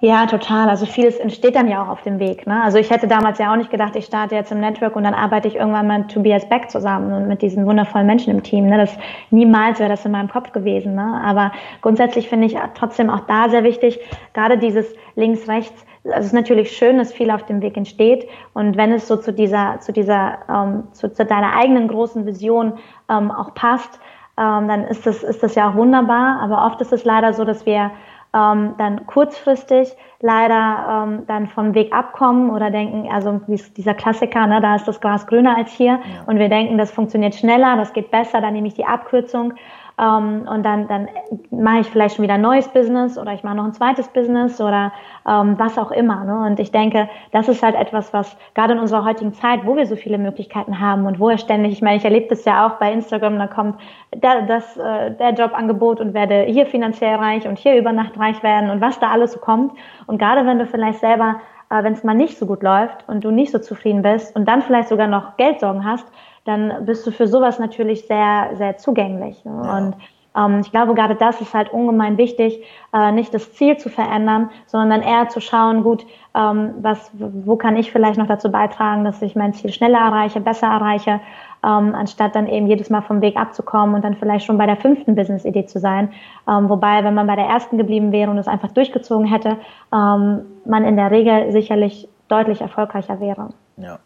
Ja, 0.05 0.27
total. 0.27 0.69
Also 0.69 0.85
vieles 0.85 1.17
entsteht 1.19 1.55
dann 1.55 1.69
ja 1.69 1.81
auch 1.81 1.87
auf 1.87 2.03
dem 2.03 2.19
Weg. 2.19 2.45
Ne? 2.45 2.61
Also 2.61 2.77
ich 2.77 2.91
hätte 2.91 3.07
damals 3.07 3.39
ja 3.39 3.53
auch 3.53 3.57
nicht 3.57 3.71
gedacht, 3.71 3.95
ich 3.95 4.05
starte 4.05 4.35
jetzt 4.35 4.51
im 4.51 4.59
Network 4.59 4.97
und 4.97 5.05
dann 5.05 5.15
arbeite 5.15 5.47
ich 5.47 5.55
irgendwann 5.55 5.87
mal 5.87 6.01
mit 6.01 6.11
Tobias 6.11 6.49
Beck 6.49 6.69
zusammen 6.73 7.13
und 7.13 7.29
mit 7.29 7.41
diesen 7.41 7.67
wundervollen 7.67 8.09
Menschen 8.09 8.33
im 8.33 8.43
Team. 8.43 8.67
Ne? 8.67 8.79
Das 8.79 8.99
niemals 9.31 9.79
wäre 9.79 9.89
das 9.89 10.05
in 10.05 10.11
meinem 10.11 10.29
Kopf 10.29 10.51
gewesen. 10.51 10.97
Ne? 10.97 11.23
Aber 11.25 11.53
grundsätzlich 11.83 12.29
finde 12.29 12.49
ich 12.49 12.57
trotzdem 12.75 13.11
auch 13.11 13.21
da 13.29 13.49
sehr 13.49 13.63
wichtig, 13.63 14.01
gerade 14.35 14.59
dieses 14.59 14.93
links, 15.15 15.47
rechts. 15.47 15.87
Also 16.03 16.19
es 16.19 16.27
ist 16.27 16.33
natürlich 16.33 16.77
schön, 16.77 16.99
dass 16.99 17.13
viel 17.13 17.31
auf 17.31 17.47
dem 17.47 17.63
Weg 17.63 17.77
entsteht. 17.77 18.29
Und 18.55 18.77
wenn 18.77 18.91
es 18.91 19.07
so 19.07 19.17
zu 19.17 19.33
dieser, 19.33 19.79
zu 19.79 19.93
dieser, 19.93 20.39
ähm, 20.49 20.83
zu, 20.91 21.13
zu 21.13 21.25
deiner 21.25 21.55
eigenen 21.55 21.87
großen 21.87 22.27
Vision 22.27 22.73
ähm, 23.09 23.31
auch 23.31 23.55
passt, 23.55 24.01
ähm, 24.37 24.67
dann 24.67 24.83
ist 24.85 25.07
das, 25.07 25.23
ist 25.23 25.45
das 25.45 25.55
ja 25.55 25.71
auch 25.71 25.77
wunderbar. 25.77 26.41
Aber 26.41 26.67
oft 26.67 26.81
ist 26.81 26.93
es 26.93 27.05
leider 27.05 27.33
so, 27.35 27.45
dass 27.45 27.67
wir 27.67 27.93
ähm, 28.35 28.75
dann 28.79 29.07
kurzfristig 29.07 29.95
leider 30.21 31.05
ähm, 31.07 31.27
dann 31.27 31.49
vom 31.49 31.75
Weg 31.75 31.93
abkommen 31.93 32.51
oder 32.51 32.71
denken, 32.71 33.09
also 33.12 33.41
dieser 33.77 33.95
Klassiker, 33.95 34.47
ne, 34.47 34.61
da 34.61 34.77
ist 34.77 34.87
das 34.87 35.01
Gras 35.01 35.27
grüner 35.27 35.57
als 35.57 35.73
hier 35.73 35.99
ja. 35.99 36.01
und 36.27 36.39
wir 36.39 36.49
denken, 36.49 36.79
das 36.79 36.91
funktioniert 36.93 37.35
schneller, 37.35 37.77
das 37.77 37.93
geht 37.93 38.11
besser, 38.11 38.41
dann 38.41 38.55
nehme 38.55 38.69
ich 38.69 38.75
die 38.75 38.87
Abkürzung 38.87 39.55
ähm, 40.03 40.49
und 40.49 40.65
dann, 40.65 40.89
dann 40.89 41.09
mache 41.51 41.81
ich 41.81 41.87
vielleicht 41.87 42.17
schon 42.17 42.25
wieder 42.25 42.35
ein 42.35 42.41
neues 42.41 42.67
Business 42.69 43.17
oder 43.17 43.33
ich 43.33 43.45
mache 43.45 43.55
noch 43.55 43.65
ein 43.65 43.73
zweites 43.73 44.09
Business 44.09 44.61
oder 44.61 44.93
ähm, 45.29 45.55
was 45.59 45.79
auch 45.79 45.93
immer. 45.93 46.25
Ne? 46.25 46.47
Und 46.47 46.59
ich 46.59 46.73
denke, 46.73 47.09
das 47.31 47.49
ist 47.49 47.63
halt 47.63 47.77
etwas, 47.77 48.13
was 48.13 48.37
gerade 48.55 48.73
in 48.73 48.81
unserer 48.81 49.05
heutigen 49.05 49.33
Zeit, 49.33 49.61
wo 49.65 49.77
wir 49.77 49.87
so 49.87 49.95
viele 49.95 50.19
Möglichkeiten 50.19 50.81
haben 50.81 51.07
und 51.07 51.21
wo 51.21 51.29
er 51.29 51.39
ständig, 51.39 51.73
ich 51.73 51.83
meine, 51.83 51.99
ich 51.99 52.05
erlebe 52.05 52.27
das 52.29 52.45
ja 52.45 52.67
auch 52.67 52.79
bei 52.79 52.93
Instagram, 52.93 53.39
da 53.39 53.47
kommt 53.47 53.79
der, 54.15 54.43
das, 54.43 54.77
äh, 54.77 55.13
der 55.13 55.35
Jobangebot 55.35 56.01
und 56.01 56.15
werde 56.15 56.43
hier 56.43 56.67
finanziell 56.67 57.15
reich 57.15 57.47
und 57.47 57.59
hier 57.59 57.77
über 57.77 57.93
Nacht 57.93 58.19
reich 58.19 58.43
werden 58.43 58.71
und 58.71 58.81
was 58.81 58.99
da 58.99 59.11
alles 59.11 59.33
so 59.33 59.39
kommt. 59.39 59.73
Und 60.07 60.19
gerade 60.19 60.45
wenn 60.47 60.59
du 60.59 60.67
vielleicht 60.67 60.99
selber 60.99 61.37
äh, 61.71 61.85
wenn 61.85 61.93
es 61.93 62.03
mal 62.03 62.15
nicht 62.15 62.39
so 62.39 62.47
gut 62.47 62.63
läuft 62.63 63.09
und 63.09 63.23
du 63.25 63.31
nicht 63.31 63.53
so 63.53 63.59
zufrieden 63.59 64.03
bist 64.03 64.35
und 64.35 64.47
dann 64.47 64.63
vielleicht 64.63 64.89
sogar 64.89 65.07
noch 65.07 65.37
Geldsorgen 65.37 65.85
hast, 65.85 66.07
dann 66.45 66.85
bist 66.85 67.07
du 67.07 67.11
für 67.11 67.27
sowas 67.27 67.59
natürlich 67.59 68.07
sehr, 68.07 68.51
sehr 68.55 68.77
zugänglich. 68.77 69.45
Ne? 69.45 69.63
Ja. 69.65 69.77
Und 69.79 69.97
ähm, 70.37 70.61
ich 70.61 70.71
glaube, 70.71 70.95
gerade 70.95 71.15
das 71.15 71.41
ist 71.41 71.55
halt 71.55 71.73
ungemein 71.73 72.19
wichtig, 72.19 72.65
äh, 72.93 73.13
nicht 73.13 73.35
das 73.35 73.53
Ziel 73.53 73.77
zu 73.77 73.89
verändern, 73.89 74.51
sondern 74.67 75.03
eher 75.03 75.29
zu 75.29 75.41
schauen, 75.41 75.83
gut, 75.83 76.07
ähm, 76.35 76.75
was, 76.81 77.11
wo 77.15 77.57
kann 77.57 77.77
ich 77.77 77.93
vielleicht 77.93 78.19
noch 78.19 78.27
dazu 78.27 78.51
beitragen, 78.51 79.05
dass 79.05 79.21
ich 79.23 79.37
mein 79.37 79.53
Ziel 79.53 79.73
schneller 79.73 79.99
erreiche, 79.99 80.41
besser 80.41 80.69
erreiche, 80.69 81.21
ähm, 81.65 81.95
anstatt 81.95 82.35
dann 82.35 82.49
eben 82.49 82.67
jedes 82.67 82.91
Mal 82.91 83.03
vom 83.03 83.21
Weg 83.21 83.37
abzukommen 83.37 83.95
und 83.95 84.05
dann 84.05 84.17
vielleicht 84.17 84.47
schon 84.47 84.59
bei 84.59 84.67
der 84.67 84.77
fünften 84.77 85.15
Business-Idee 85.15 85.67
zu 85.67 85.79
sein. 85.79 86.13
Ähm, 86.49 86.69
wobei, 86.69 87.05
wenn 87.05 87.15
man 87.15 87.27
bei 87.27 87.37
der 87.37 87.47
ersten 87.47 87.77
geblieben 87.77 88.11
wäre 88.11 88.31
und 88.31 88.39
es 88.39 88.49
einfach 88.49 88.73
durchgezogen 88.73 89.27
hätte, 89.27 89.59
ähm, 89.93 90.41
man 90.65 90.85
in 90.85 90.97
der 90.97 91.11
Regel 91.11 91.53
sicherlich 91.53 92.09
deutlich 92.29 92.63
erfolgreicher 92.63 93.21
wäre. 93.21 93.51
Ja. 93.77 93.99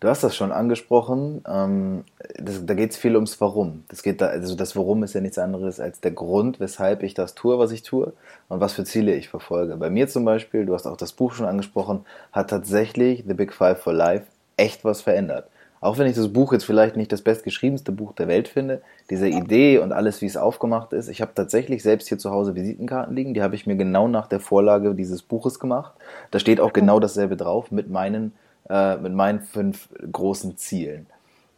Du 0.00 0.08
hast 0.08 0.24
das 0.24 0.34
schon 0.34 0.50
angesprochen. 0.50 1.44
Ähm, 1.46 2.04
das, 2.38 2.64
da 2.64 2.72
geht 2.72 2.92
es 2.92 2.96
viel 2.96 3.14
ums 3.16 3.38
Warum. 3.40 3.84
Das 3.88 4.02
geht 4.02 4.22
da, 4.22 4.28
also 4.28 4.54
das 4.54 4.74
Warum 4.74 5.02
ist 5.02 5.14
ja 5.14 5.20
nichts 5.20 5.38
anderes 5.38 5.78
als 5.78 6.00
der 6.00 6.12
Grund, 6.12 6.58
weshalb 6.58 7.02
ich 7.02 7.12
das 7.12 7.34
tue, 7.34 7.58
was 7.58 7.70
ich 7.70 7.82
tue 7.82 8.14
und 8.48 8.60
was 8.60 8.72
für 8.72 8.84
Ziele 8.84 9.14
ich 9.14 9.28
verfolge. 9.28 9.76
Bei 9.76 9.90
mir 9.90 10.08
zum 10.08 10.24
Beispiel, 10.24 10.64
du 10.64 10.72
hast 10.72 10.86
auch 10.86 10.96
das 10.96 11.12
Buch 11.12 11.32
schon 11.32 11.44
angesprochen, 11.44 12.06
hat 12.32 12.48
tatsächlich 12.48 13.24
The 13.28 13.34
Big 13.34 13.52
Five 13.52 13.82
for 13.82 13.92
Life 13.92 14.24
echt 14.56 14.86
was 14.86 15.02
verändert. 15.02 15.48
Auch 15.82 15.96
wenn 15.96 16.06
ich 16.06 16.16
das 16.16 16.32
Buch 16.32 16.52
jetzt 16.52 16.64
vielleicht 16.64 16.96
nicht 16.96 17.12
das 17.12 17.22
bestgeschriebenste 17.22 17.92
Buch 17.92 18.12
der 18.12 18.28
Welt 18.28 18.48
finde, 18.48 18.82
diese 19.08 19.28
Idee 19.28 19.78
und 19.78 19.92
alles, 19.92 20.20
wie 20.20 20.26
es 20.26 20.36
aufgemacht 20.36 20.92
ist, 20.92 21.08
ich 21.08 21.22
habe 21.22 21.32
tatsächlich 21.34 21.82
selbst 21.82 22.08
hier 22.08 22.18
zu 22.18 22.30
Hause 22.30 22.54
Visitenkarten 22.54 23.16
liegen, 23.16 23.32
die 23.32 23.42
habe 23.42 23.54
ich 23.54 23.66
mir 23.66 23.76
genau 23.76 24.06
nach 24.06 24.26
der 24.26 24.40
Vorlage 24.40 24.94
dieses 24.94 25.22
Buches 25.22 25.58
gemacht. 25.58 25.92
Da 26.30 26.38
steht 26.38 26.60
auch 26.60 26.74
genau 26.74 27.00
dasselbe 27.00 27.36
drauf 27.36 27.70
mit 27.70 27.88
meinen 27.88 28.32
äh, 28.70 28.96
mit 28.98 29.12
meinen 29.12 29.40
fünf 29.40 29.88
großen 30.12 30.56
Zielen. 30.56 31.06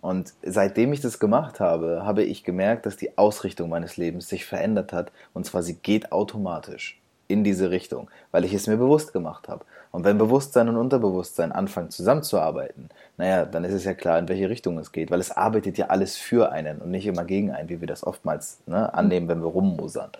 Und 0.00 0.32
seitdem 0.42 0.92
ich 0.92 1.00
das 1.00 1.20
gemacht 1.20 1.60
habe, 1.60 2.04
habe 2.04 2.24
ich 2.24 2.42
gemerkt, 2.42 2.86
dass 2.86 2.96
die 2.96 3.16
Ausrichtung 3.16 3.68
meines 3.68 3.96
Lebens 3.96 4.28
sich 4.28 4.46
verändert 4.46 4.92
hat. 4.92 5.12
Und 5.32 5.46
zwar 5.46 5.62
sie 5.62 5.74
geht 5.74 6.10
automatisch 6.10 6.98
in 7.28 7.44
diese 7.44 7.70
Richtung, 7.70 8.10
weil 8.30 8.44
ich 8.44 8.52
es 8.52 8.66
mir 8.66 8.78
bewusst 8.78 9.12
gemacht 9.12 9.48
habe. 9.48 9.64
Und 9.92 10.04
wenn 10.04 10.18
Bewusstsein 10.18 10.68
und 10.68 10.76
Unterbewusstsein 10.76 11.52
anfangen 11.52 11.90
zusammenzuarbeiten, 11.90 12.88
naja, 13.18 13.44
dann 13.44 13.62
ist 13.64 13.74
es 13.74 13.84
ja 13.84 13.94
klar, 13.94 14.18
in 14.18 14.28
welche 14.28 14.48
Richtung 14.48 14.78
es 14.78 14.90
geht, 14.90 15.10
weil 15.10 15.20
es 15.20 15.30
arbeitet 15.30 15.78
ja 15.78 15.86
alles 15.86 16.16
für 16.16 16.50
einen 16.50 16.78
und 16.78 16.90
nicht 16.90 17.06
immer 17.06 17.24
gegen 17.24 17.50
einen, 17.50 17.68
wie 17.68 17.80
wir 17.80 17.88
das 17.88 18.04
oftmals 18.04 18.58
ne, 18.66 18.92
annehmen, 18.94 19.28
wenn 19.28 19.42
wir 19.42 19.48
rummosern. 19.48 20.10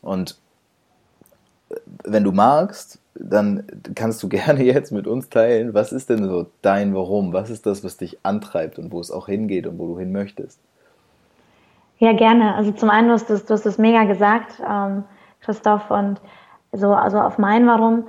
Und 0.00 0.38
wenn 2.04 2.24
du 2.24 2.32
magst, 2.32 2.98
dann 3.20 3.64
kannst 3.94 4.22
du 4.22 4.28
gerne 4.28 4.62
jetzt 4.62 4.92
mit 4.92 5.06
uns 5.06 5.28
teilen, 5.28 5.74
was 5.74 5.92
ist 5.92 6.10
denn 6.10 6.24
so 6.24 6.46
dein 6.62 6.94
Warum? 6.94 7.32
Was 7.32 7.50
ist 7.50 7.66
das, 7.66 7.84
was 7.84 7.96
dich 7.96 8.18
antreibt 8.22 8.78
und 8.78 8.92
wo 8.92 9.00
es 9.00 9.10
auch 9.10 9.26
hingeht 9.26 9.66
und 9.66 9.78
wo 9.78 9.86
du 9.88 9.98
hin 9.98 10.12
möchtest? 10.12 10.60
Ja, 11.98 12.12
gerne. 12.12 12.54
Also 12.54 12.70
zum 12.72 12.90
einen, 12.90 13.08
du 13.08 13.14
hast 13.14 13.28
es, 13.28 13.44
du 13.44 13.54
hast 13.54 13.66
es 13.66 13.76
mega 13.76 14.04
gesagt, 14.04 14.62
ähm, 14.68 15.04
Christoph, 15.40 15.90
und 15.90 16.20
so, 16.72 16.92
also 16.92 17.18
auf 17.18 17.38
mein 17.38 17.66
Warum. 17.66 18.04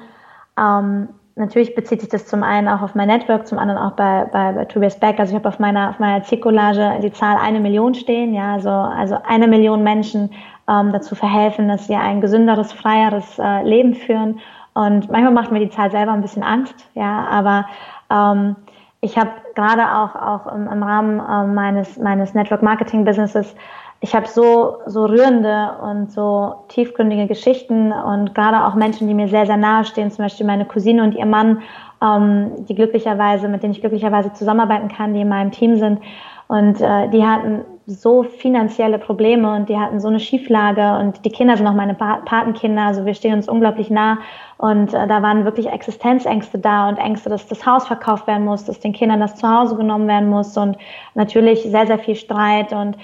Ähm, 0.60 1.10
natürlich 1.36 1.74
bezieht 1.74 2.02
sich 2.02 2.10
das 2.10 2.28
zum 2.28 2.44
einen 2.44 2.68
auch 2.68 2.82
auf 2.82 2.94
mein 2.94 3.08
Network, 3.08 3.48
zum 3.48 3.58
anderen 3.58 3.82
auch 3.82 3.94
bei, 3.94 4.26
bei, 4.32 4.52
bei 4.52 4.66
Tobias 4.66 5.00
Beck. 5.00 5.20
Also 5.20 5.32
ich 5.32 5.36
habe 5.36 5.50
auf 5.50 5.58
meiner, 5.58 5.90
auf 5.90 5.98
meiner 5.98 6.24
Zielcollage 6.24 7.00
die 7.02 7.12
Zahl 7.12 7.38
eine 7.38 7.60
Million 7.60 7.96
stehen, 7.96 8.34
ja, 8.36 8.54
also, 8.54 8.70
also 8.70 9.18
eine 9.26 9.48
Million 9.48 9.82
Menschen 9.82 10.32
ähm, 10.68 10.92
dazu 10.92 11.16
verhelfen, 11.16 11.68
dass 11.68 11.88
sie 11.88 11.96
ein 11.96 12.22
gesünderes, 12.22 12.72
freieres 12.72 13.40
äh, 13.40 13.64
Leben 13.64 13.96
führen. 13.96 14.40
Und 14.80 15.12
manchmal 15.12 15.34
macht 15.34 15.52
mir 15.52 15.60
die 15.60 15.70
Zahl 15.70 15.92
selber 15.92 16.14
ein 16.14 16.22
bisschen 16.22 16.42
Angst, 16.42 16.88
ja, 16.94 17.28
aber 17.30 17.66
ähm, 18.10 18.56
ich 19.02 19.18
habe 19.18 19.32
gerade 19.54 19.84
auch, 19.84 20.16
auch 20.16 20.54
im, 20.54 20.68
im 20.68 20.84
Rahmen 20.84 21.20
äh, 21.20 21.54
meines, 21.54 21.98
meines 21.98 22.34
Network 22.34 22.64
Marketing 22.64 23.04
Businesses, 23.04 23.54
ich 24.00 24.16
habe 24.16 24.26
so, 24.28 24.78
so 24.86 25.06
rührende 25.06 25.72
und 25.82 26.14
so 26.14 26.64
tiefgründige 26.70 27.28
Geschichten 27.28 27.92
und 27.92 28.34
gerade 28.34 28.64
auch 28.64 28.76
Menschen, 28.76 29.10
die 29.10 29.14
mir 29.14 29.28
sehr, 29.28 29.46
sehr 29.46 29.58
nahe 29.58 29.84
stehen, 29.84 30.12
zum 30.12 30.24
Beispiel 30.24 30.46
meine 30.46 30.64
Cousine 30.64 31.04
und 31.04 31.14
ihr 31.14 31.26
Mann, 31.26 31.62
ähm, 32.02 32.66
die 32.66 32.76
glücklicherweise, 32.76 33.50
mit 33.50 33.62
denen 33.62 33.74
ich 33.74 33.82
glücklicherweise 33.82 34.32
zusammenarbeiten 34.32 34.88
kann, 34.88 35.14
die 35.14 35.20
in 35.22 35.28
meinem 35.28 35.52
Team 35.52 35.76
sind. 35.78 36.00
Und 36.48 36.80
äh, 36.80 37.10
die 37.10 37.26
hatten 37.26 37.66
so 37.90 38.24
finanzielle 38.24 39.00
Probleme 39.00 39.56
und 39.56 39.68
die 39.68 39.78
hatten 39.78 40.00
so 40.00 40.08
eine 40.08 40.20
Schieflage 40.20 40.98
und 41.00 41.26
die 41.26 41.32
Kinder 41.32 41.58
sind 41.58 41.68
auch 41.68 41.74
meine 41.74 41.96
Patenkinder, 41.96 42.84
also 42.84 43.06
wir 43.06 43.16
stehen 43.16 43.34
uns 43.34 43.50
unglaublich 43.50 43.90
nah 43.90 44.20
und 44.58 44.94
äh, 44.94 45.08
da 45.08 45.22
waren 45.24 45.44
wirklich 45.44 45.68
Existenzängste 45.68 46.60
da 46.60 46.88
und 46.90 46.98
Ängste, 46.98 47.30
dass 47.30 47.48
das 47.48 47.66
Haus 47.66 47.88
verkauft 47.88 48.28
werden 48.28 48.46
muss, 48.46 48.66
dass 48.66 48.80
den 48.80 48.94
Kindern 48.94 49.20
das 49.20 49.36
Zuhause 49.36 49.76
genommen 49.76 50.08
werden 50.08 50.30
muss 50.30 50.56
und 50.56 50.78
natürlich 51.16 51.64
sehr, 51.64 51.88
sehr 51.88 52.00
viel 52.00 52.16
Streit 52.16 52.72
und 52.72 52.96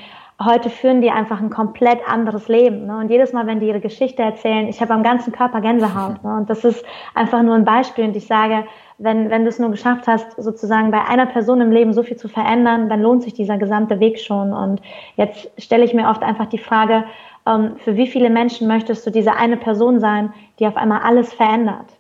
heute 0.44 0.70
führen 0.70 1.02
die 1.02 1.12
einfach 1.12 1.40
ein 1.40 1.50
komplett 1.50 2.00
anderes 2.08 2.48
Leben. 2.48 2.86
Ne? 2.88 2.98
Und 2.98 3.10
jedes 3.10 3.34
Mal, 3.34 3.48
wenn 3.48 3.60
die 3.60 3.68
ihre 3.68 3.80
Geschichte 3.80 4.22
erzählen, 4.22 4.68
ich 4.68 4.82
habe 4.82 4.94
am 4.94 5.02
ganzen 5.02 5.32
Körper 5.32 5.62
Gänsehaut. 5.62 6.24
Ne? 6.24 6.36
Und 6.36 6.50
das 6.50 6.66
ist 6.66 6.84
einfach 7.14 7.42
nur 7.42 7.56
ein 7.56 7.64
Beispiel. 7.64 8.04
Und 8.04 8.16
ich 8.18 8.28
sage, 8.28 8.66
wenn, 8.98 9.30
wenn 9.30 9.44
du 9.44 9.50
es 9.50 9.60
nur 9.60 9.72
geschafft 9.72 10.08
hast, 10.08 10.42
sozusagen 10.42 10.92
bei 10.92 11.04
einer 11.04 11.26
Person 11.26 11.62
im 11.62 11.72
Leben 11.72 11.94
so 11.94 12.04
viel 12.04 12.18
zu 12.18 12.28
verändern, 12.28 12.90
dann 12.90 13.02
lohnt 13.02 13.24
sich 13.24 13.34
dieser 13.34 13.58
gesamte 13.58 14.00
Weg 14.00 14.20
schon. 14.20 14.54
Und 14.54 14.82
jetzt 15.16 15.50
stelle 15.58 15.84
ich 15.84 15.94
mir 15.94 16.08
oft 16.08 16.24
einfach 16.24 16.46
die 16.46 16.58
Frage, 16.58 17.04
ähm, 17.46 17.76
für 17.78 17.96
wie 17.96 18.08
viele 18.08 18.30
Menschen 18.30 18.68
möchtest 18.68 19.06
du 19.06 19.12
diese 19.12 19.36
eine 19.36 19.58
Person 19.58 20.00
sein, 20.00 20.34
die 20.60 20.68
auf 20.68 20.78
einmal 20.78 21.02
alles 21.02 21.34
verändert? 21.34 21.98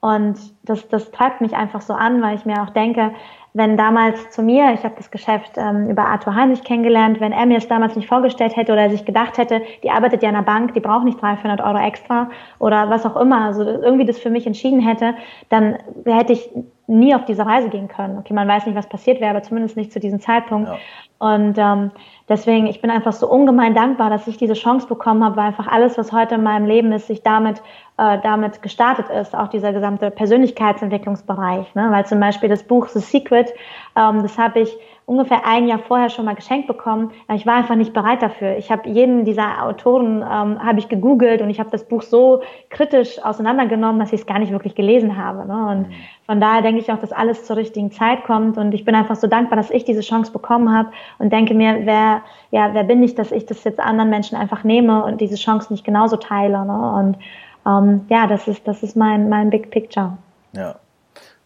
Und 0.00 0.38
das, 0.62 0.86
das 0.88 1.10
treibt 1.10 1.40
mich 1.40 1.54
einfach 1.54 1.80
so 1.80 1.94
an, 1.94 2.22
weil 2.22 2.36
ich 2.36 2.44
mir 2.44 2.62
auch 2.62 2.70
denke, 2.70 3.12
wenn 3.56 3.78
damals 3.78 4.30
zu 4.30 4.42
mir, 4.42 4.74
ich 4.74 4.84
habe 4.84 4.94
das 4.98 5.10
Geschäft 5.10 5.52
ähm, 5.56 5.88
über 5.88 6.04
Arthur 6.04 6.34
Heinrich 6.34 6.62
kennengelernt, 6.62 7.20
wenn 7.20 7.32
er 7.32 7.46
mir 7.46 7.56
es 7.56 7.66
damals 7.66 7.96
nicht 7.96 8.06
vorgestellt 8.06 8.54
hätte 8.54 8.72
oder 8.72 8.90
sich 8.90 9.06
gedacht 9.06 9.38
hätte, 9.38 9.62
die 9.82 9.90
arbeitet 9.90 10.22
ja 10.22 10.28
in 10.28 10.34
der 10.34 10.42
Bank, 10.42 10.74
die 10.74 10.80
braucht 10.80 11.04
nicht 11.04 11.22
300 11.22 11.62
Euro 11.62 11.78
extra 11.78 12.28
oder 12.58 12.90
was 12.90 13.06
auch 13.06 13.16
immer, 13.16 13.46
also 13.46 13.62
irgendwie 13.62 14.04
das 14.04 14.18
für 14.18 14.28
mich 14.28 14.46
entschieden 14.46 14.80
hätte, 14.80 15.14
dann 15.48 15.78
hätte 16.04 16.34
ich 16.34 16.50
nie 16.86 17.14
auf 17.14 17.24
diese 17.24 17.44
Reise 17.44 17.68
gehen 17.68 17.88
können. 17.88 18.18
Okay, 18.18 18.32
man 18.32 18.46
weiß 18.46 18.66
nicht, 18.66 18.76
was 18.76 18.88
passiert 18.88 19.20
wäre, 19.20 19.30
aber 19.30 19.42
zumindest 19.42 19.76
nicht 19.76 19.92
zu 19.92 20.00
diesem 20.00 20.20
Zeitpunkt. 20.20 20.68
Ja. 20.68 20.78
Und 21.18 21.56
ähm, 21.56 21.90
deswegen, 22.28 22.66
ich 22.66 22.80
bin 22.82 22.90
einfach 22.90 23.12
so 23.12 23.28
ungemein 23.28 23.74
dankbar, 23.74 24.10
dass 24.10 24.26
ich 24.28 24.36
diese 24.36 24.52
Chance 24.52 24.86
bekommen 24.86 25.24
habe, 25.24 25.36
weil 25.36 25.46
einfach 25.46 25.66
alles, 25.66 25.96
was 25.96 26.12
heute 26.12 26.34
in 26.34 26.42
meinem 26.42 26.66
Leben 26.66 26.92
ist, 26.92 27.06
sich 27.06 27.22
damit, 27.22 27.62
äh, 27.96 28.18
damit 28.22 28.60
gestartet 28.62 29.08
ist, 29.08 29.34
auch 29.34 29.48
dieser 29.48 29.72
gesamte 29.72 30.10
Persönlichkeitsentwicklungsbereich. 30.10 31.74
Ne? 31.74 31.88
Weil 31.90 32.06
zum 32.06 32.20
Beispiel 32.20 32.48
das 32.48 32.62
Buch 32.62 32.88
The 32.88 33.00
Secret, 33.00 33.52
ähm, 33.96 34.22
das 34.22 34.36
habe 34.36 34.60
ich 34.60 34.76
ungefähr 35.06 35.46
ein 35.46 35.68
Jahr 35.68 35.78
vorher 35.78 36.10
schon 36.10 36.24
mal 36.24 36.34
geschenkt 36.34 36.66
bekommen. 36.66 37.12
Ich 37.32 37.46
war 37.46 37.54
einfach 37.54 37.76
nicht 37.76 37.92
bereit 37.92 38.22
dafür. 38.22 38.56
Ich 38.56 38.72
habe 38.72 38.88
jeden 38.88 39.24
dieser 39.24 39.62
Autoren 39.62 40.16
ähm, 40.16 40.62
habe 40.62 40.80
ich 40.80 40.88
gegoogelt 40.88 41.40
und 41.42 41.48
ich 41.48 41.60
habe 41.60 41.70
das 41.70 41.84
Buch 41.84 42.02
so 42.02 42.42
kritisch 42.70 43.24
auseinandergenommen, 43.24 44.00
dass 44.00 44.12
ich 44.12 44.20
es 44.20 44.26
gar 44.26 44.40
nicht 44.40 44.50
wirklich 44.50 44.74
gelesen 44.74 45.16
habe. 45.16 45.46
Ne? 45.46 45.66
Und 45.68 45.86
von 46.26 46.40
daher 46.40 46.60
denke 46.60 46.80
ich 46.80 46.90
auch, 46.90 46.98
dass 46.98 47.12
alles 47.12 47.44
zur 47.44 47.56
richtigen 47.56 47.92
Zeit 47.92 48.24
kommt 48.24 48.58
und 48.58 48.74
ich 48.74 48.84
bin 48.84 48.96
einfach 48.96 49.14
so 49.14 49.28
dankbar, 49.28 49.56
dass 49.56 49.70
ich 49.70 49.84
diese 49.84 50.00
Chance 50.00 50.32
bekommen 50.32 50.76
habe 50.76 50.90
und 51.18 51.32
denke 51.32 51.54
mir, 51.54 51.82
wer, 51.84 52.22
ja, 52.50 52.74
wer 52.74 52.82
bin 52.82 53.00
ich, 53.04 53.14
dass 53.14 53.30
ich 53.30 53.46
das 53.46 53.62
jetzt 53.62 53.78
anderen 53.78 54.10
Menschen 54.10 54.36
einfach 54.36 54.64
nehme 54.64 55.04
und 55.04 55.20
diese 55.20 55.36
Chance 55.36 55.72
nicht 55.72 55.84
genauso 55.84 56.16
teile. 56.16 56.66
Ne? 56.66 56.92
Und 56.92 57.16
ähm, 57.64 58.06
ja, 58.08 58.26
das 58.26 58.48
ist, 58.48 58.66
das 58.66 58.82
ist 58.82 58.96
mein, 58.96 59.28
mein 59.28 59.50
Big 59.50 59.70
Picture. 59.70 60.18
Ja, 60.52 60.74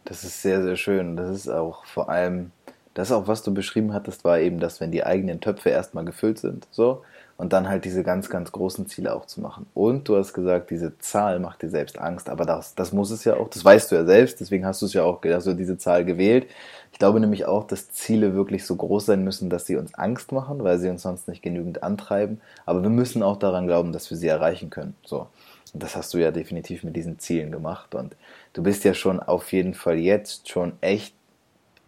das 0.06 0.24
ist 0.24 0.40
sehr, 0.40 0.62
sehr 0.62 0.76
schön. 0.76 1.18
Das 1.18 1.28
ist 1.28 1.48
auch 1.48 1.84
vor 1.84 2.08
allem, 2.08 2.52
das 2.94 3.12
auch, 3.12 3.28
was 3.28 3.42
du 3.42 3.54
beschrieben 3.54 3.94
hattest, 3.94 4.24
war 4.24 4.40
eben, 4.40 4.60
dass 4.60 4.80
wenn 4.80 4.90
die 4.90 5.04
eigenen 5.04 5.40
Töpfe 5.40 5.70
erstmal 5.70 6.04
gefüllt 6.04 6.38
sind, 6.38 6.66
so, 6.70 7.02
und 7.40 7.54
dann 7.54 7.70
halt 7.70 7.86
diese 7.86 8.02
ganz, 8.02 8.28
ganz 8.28 8.52
großen 8.52 8.86
Ziele 8.86 9.14
auch 9.14 9.24
zu 9.24 9.40
machen. 9.40 9.64
Und 9.72 10.06
du 10.08 10.16
hast 10.18 10.34
gesagt, 10.34 10.70
diese 10.70 10.98
Zahl 10.98 11.40
macht 11.40 11.62
dir 11.62 11.70
selbst 11.70 11.98
Angst, 11.98 12.28
aber 12.28 12.44
das, 12.44 12.74
das 12.74 12.92
muss 12.92 13.10
es 13.10 13.24
ja 13.24 13.34
auch, 13.36 13.48
das 13.48 13.64
weißt 13.64 13.90
du 13.90 13.94
ja 13.96 14.04
selbst, 14.04 14.40
deswegen 14.40 14.66
hast 14.66 14.82
du 14.82 14.86
es 14.86 14.92
ja 14.92 15.04
auch, 15.04 15.22
also 15.24 15.54
diese 15.54 15.78
Zahl 15.78 16.04
gewählt. 16.04 16.48
Ich 16.92 16.98
glaube 16.98 17.18
nämlich 17.18 17.46
auch, 17.46 17.66
dass 17.66 17.90
Ziele 17.92 18.34
wirklich 18.34 18.66
so 18.66 18.76
groß 18.76 19.06
sein 19.06 19.24
müssen, 19.24 19.48
dass 19.48 19.64
sie 19.64 19.76
uns 19.76 19.94
Angst 19.94 20.32
machen, 20.32 20.62
weil 20.62 20.78
sie 20.78 20.90
uns 20.90 21.00
sonst 21.00 21.28
nicht 21.28 21.42
genügend 21.42 21.82
antreiben. 21.82 22.42
Aber 22.66 22.82
wir 22.82 22.90
müssen 22.90 23.22
auch 23.22 23.38
daran 23.38 23.66
glauben, 23.66 23.92
dass 23.92 24.10
wir 24.10 24.18
sie 24.18 24.28
erreichen 24.28 24.68
können. 24.68 24.94
So. 25.02 25.28
Und 25.72 25.82
das 25.82 25.96
hast 25.96 26.12
du 26.12 26.18
ja 26.18 26.32
definitiv 26.32 26.84
mit 26.84 26.94
diesen 26.94 27.18
Zielen 27.18 27.52
gemacht. 27.52 27.94
Und 27.94 28.16
du 28.52 28.62
bist 28.62 28.84
ja 28.84 28.92
schon 28.92 29.18
auf 29.18 29.52
jeden 29.52 29.72
Fall 29.72 29.96
jetzt 29.96 30.50
schon 30.50 30.72
echt 30.82 31.14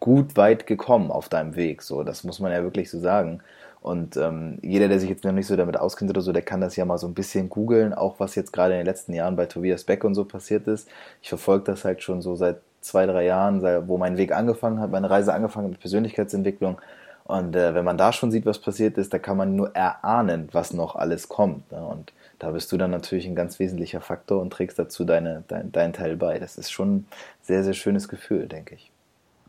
gut 0.02 0.36
weit 0.36 0.66
gekommen 0.66 1.12
auf 1.12 1.28
deinem 1.28 1.54
Weg. 1.54 1.80
So, 1.80 2.02
das 2.02 2.24
muss 2.24 2.40
man 2.40 2.50
ja 2.50 2.64
wirklich 2.64 2.90
so 2.90 2.98
sagen. 2.98 3.40
Und 3.80 4.16
ähm, 4.16 4.58
jeder, 4.60 4.88
der 4.88 4.98
sich 4.98 5.08
jetzt 5.08 5.22
noch 5.22 5.30
nicht 5.30 5.46
so 5.46 5.54
damit 5.54 5.76
auskennt 5.78 6.10
oder 6.10 6.20
so, 6.20 6.32
der 6.32 6.42
kann 6.42 6.60
das 6.60 6.74
ja 6.74 6.84
mal 6.84 6.98
so 6.98 7.06
ein 7.06 7.14
bisschen 7.14 7.48
googeln, 7.48 7.94
auch 7.94 8.18
was 8.18 8.34
jetzt 8.34 8.52
gerade 8.52 8.74
in 8.74 8.80
den 8.80 8.86
letzten 8.86 9.12
Jahren 9.12 9.36
bei 9.36 9.46
Tobias 9.46 9.84
Beck 9.84 10.02
und 10.02 10.16
so 10.16 10.24
passiert 10.24 10.66
ist. 10.66 10.88
Ich 11.22 11.28
verfolge 11.28 11.66
das 11.66 11.84
halt 11.84 12.02
schon 12.02 12.20
so 12.20 12.34
seit 12.34 12.56
zwei, 12.80 13.06
drei 13.06 13.24
Jahren, 13.26 13.62
wo 13.86 13.96
mein 13.96 14.16
Weg 14.16 14.32
angefangen 14.32 14.80
hat, 14.80 14.90
meine 14.90 15.08
Reise 15.08 15.34
angefangen 15.34 15.70
mit 15.70 15.78
Persönlichkeitsentwicklung. 15.78 16.80
Und 17.22 17.54
äh, 17.54 17.72
wenn 17.74 17.84
man 17.84 17.96
da 17.96 18.12
schon 18.12 18.32
sieht, 18.32 18.44
was 18.44 18.58
passiert 18.58 18.98
ist, 18.98 19.14
da 19.14 19.20
kann 19.20 19.36
man 19.36 19.54
nur 19.54 19.74
erahnen, 19.76 20.48
was 20.50 20.72
noch 20.72 20.96
alles 20.96 21.28
kommt. 21.28 21.70
Ne? 21.70 21.80
Und 21.84 22.12
da 22.40 22.50
bist 22.50 22.72
du 22.72 22.76
dann 22.76 22.90
natürlich 22.90 23.26
ein 23.26 23.36
ganz 23.36 23.60
wesentlicher 23.60 24.00
Faktor 24.00 24.42
und 24.42 24.52
trägst 24.52 24.80
dazu 24.80 25.04
deine, 25.04 25.44
dein, 25.46 25.70
deinen 25.70 25.92
Teil 25.92 26.16
bei. 26.16 26.40
Das 26.40 26.58
ist 26.58 26.72
schon 26.72 26.96
ein 26.96 27.06
sehr, 27.40 27.62
sehr 27.62 27.74
schönes 27.74 28.08
Gefühl, 28.08 28.48
denke 28.48 28.74
ich. 28.74 28.91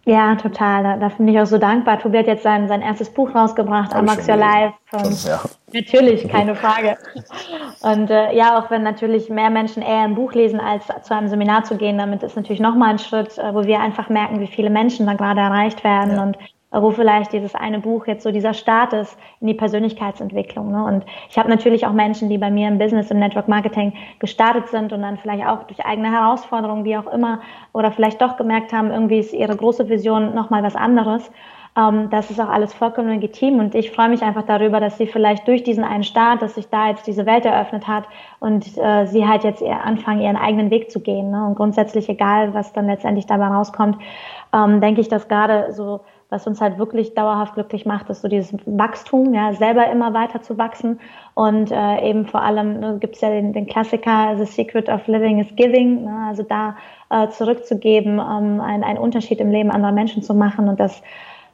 Ja, 0.05 0.35
total. 0.35 0.83
Da, 0.83 0.97
da 0.97 1.07
bin 1.09 1.29
ich 1.29 1.39
auch 1.39 1.45
so 1.45 1.57
dankbar. 1.57 1.97
Tobi 1.97 2.17
hat 2.17 2.27
jetzt 2.27 2.43
sein, 2.43 2.67
sein 2.67 2.81
erstes 2.81 3.09
Buch 3.09 3.33
rausgebracht, 3.33 3.95
Amax 3.95 4.27
Your 4.27 4.35
Life. 4.35 4.73
Schon, 4.91 5.13
ja. 5.25 5.41
Natürlich, 5.71 6.27
keine 6.27 6.55
Frage. 6.55 6.97
Und 7.81 8.09
äh, 8.09 8.35
ja, 8.35 8.59
auch 8.59 8.69
wenn 8.69 8.83
natürlich 8.83 9.29
mehr 9.29 9.49
Menschen 9.49 9.81
eher 9.81 10.01
ein 10.01 10.15
Buch 10.15 10.33
lesen, 10.33 10.59
als 10.59 10.87
zu 11.03 11.15
einem 11.15 11.29
Seminar 11.29 11.63
zu 11.63 11.77
gehen, 11.77 11.97
damit 11.97 12.21
ist 12.21 12.35
natürlich 12.35 12.59
nochmal 12.59 12.89
ein 12.89 12.99
Schritt, 12.99 13.37
äh, 13.37 13.55
wo 13.55 13.63
wir 13.63 13.79
einfach 13.79 14.09
merken, 14.09 14.41
wie 14.41 14.47
viele 14.47 14.69
Menschen 14.69 15.05
da 15.05 15.13
gerade 15.13 15.39
erreicht 15.39 15.83
werden 15.85 16.15
ja. 16.15 16.23
und 16.23 16.37
wo 16.81 16.91
vielleicht 16.91 17.33
dieses 17.33 17.55
eine 17.55 17.79
Buch 17.79 18.07
jetzt 18.07 18.23
so 18.23 18.31
dieser 18.31 18.53
Start 18.53 18.93
ist 18.93 19.17
in 19.39 19.47
die 19.47 19.53
Persönlichkeitsentwicklung. 19.53 20.71
Ne? 20.71 20.83
Und 20.83 21.05
ich 21.29 21.37
habe 21.37 21.49
natürlich 21.49 21.85
auch 21.85 21.93
Menschen, 21.93 22.29
die 22.29 22.37
bei 22.37 22.49
mir 22.49 22.67
im 22.67 22.77
Business, 22.77 23.11
im 23.11 23.19
Network 23.19 23.47
Marketing 23.47 23.93
gestartet 24.19 24.67
sind 24.69 24.91
und 24.91 25.01
dann 25.01 25.17
vielleicht 25.17 25.45
auch 25.45 25.63
durch 25.63 25.85
eigene 25.85 26.11
Herausforderungen, 26.11 26.83
wie 26.83 26.97
auch 26.97 27.07
immer, 27.07 27.41
oder 27.73 27.91
vielleicht 27.91 28.21
doch 28.21 28.37
gemerkt 28.37 28.73
haben, 28.73 28.91
irgendwie 28.91 29.19
ist 29.19 29.33
ihre 29.33 29.55
große 29.55 29.87
Vision 29.89 30.33
nochmal 30.33 30.63
was 30.63 30.75
anderes. 30.75 31.29
Ähm, 31.75 32.09
das 32.11 32.29
ist 32.29 32.39
auch 32.39 32.49
alles 32.49 32.73
vollkommen 32.73 33.09
legitim 33.09 33.59
und 33.59 33.73
ich 33.73 33.91
freue 33.91 34.09
mich 34.09 34.21
einfach 34.21 34.43
darüber, 34.43 34.79
dass 34.79 34.97
sie 34.97 35.07
vielleicht 35.07 35.47
durch 35.47 35.63
diesen 35.63 35.83
einen 35.83 36.03
Start, 36.03 36.41
dass 36.41 36.55
sich 36.55 36.69
da 36.69 36.89
jetzt 36.89 37.07
diese 37.07 37.25
Welt 37.25 37.45
eröffnet 37.45 37.87
hat 37.87 38.05
und 38.39 38.77
äh, 38.77 39.05
sie 39.07 39.27
halt 39.27 39.43
jetzt 39.43 39.63
anfangen, 39.63 40.21
ihren 40.21 40.37
eigenen 40.37 40.69
Weg 40.69 40.91
zu 40.91 40.99
gehen. 40.99 41.31
Ne? 41.31 41.45
Und 41.45 41.55
grundsätzlich, 41.55 42.09
egal 42.09 42.53
was 42.53 42.73
dann 42.73 42.85
letztendlich 42.85 43.25
dabei 43.25 43.47
rauskommt, 43.47 43.97
ähm, 44.53 44.81
denke 44.81 45.01
ich, 45.01 45.09
dass 45.09 45.27
gerade 45.27 45.73
so 45.73 46.01
was 46.33 46.47
uns 46.47 46.59
halt 46.59 46.79
wirklich 46.79 47.13
dauerhaft 47.13 47.53
glücklich 47.53 47.85
macht, 47.85 48.09
ist 48.09 48.23
so 48.23 48.27
dieses 48.27 48.53
Wachstum, 48.65 49.33
ja, 49.33 49.53
selber 49.53 49.89
immer 49.89 50.13
weiter 50.13 50.41
zu 50.41 50.57
wachsen 50.57 50.99
und 51.35 51.71
äh, 51.71 52.09
eben 52.09 52.25
vor 52.25 52.41
allem 52.41 52.79
ne, 52.79 52.97
gibt 52.99 53.15
es 53.15 53.21
ja 53.21 53.29
den, 53.29 53.53
den, 53.53 53.67
Klassiker, 53.67 54.35
The 54.35 54.45
Secret 54.45 54.89
of 54.89 55.05
Living 55.07 55.39
is 55.39 55.55
Giving, 55.55 56.05
ne, 56.05 56.25
also 56.27 56.41
da 56.41 56.75
äh, 57.11 57.29
zurückzugeben, 57.29 58.13
ähm, 58.13 58.59
einen, 58.59 58.83
einen 58.83 58.97
Unterschied 58.97 59.39
im 59.39 59.51
Leben 59.51 59.69
anderer 59.69 59.91
Menschen 59.91 60.23
zu 60.23 60.33
machen 60.33 60.67
und 60.67 60.79
das, 60.79 61.01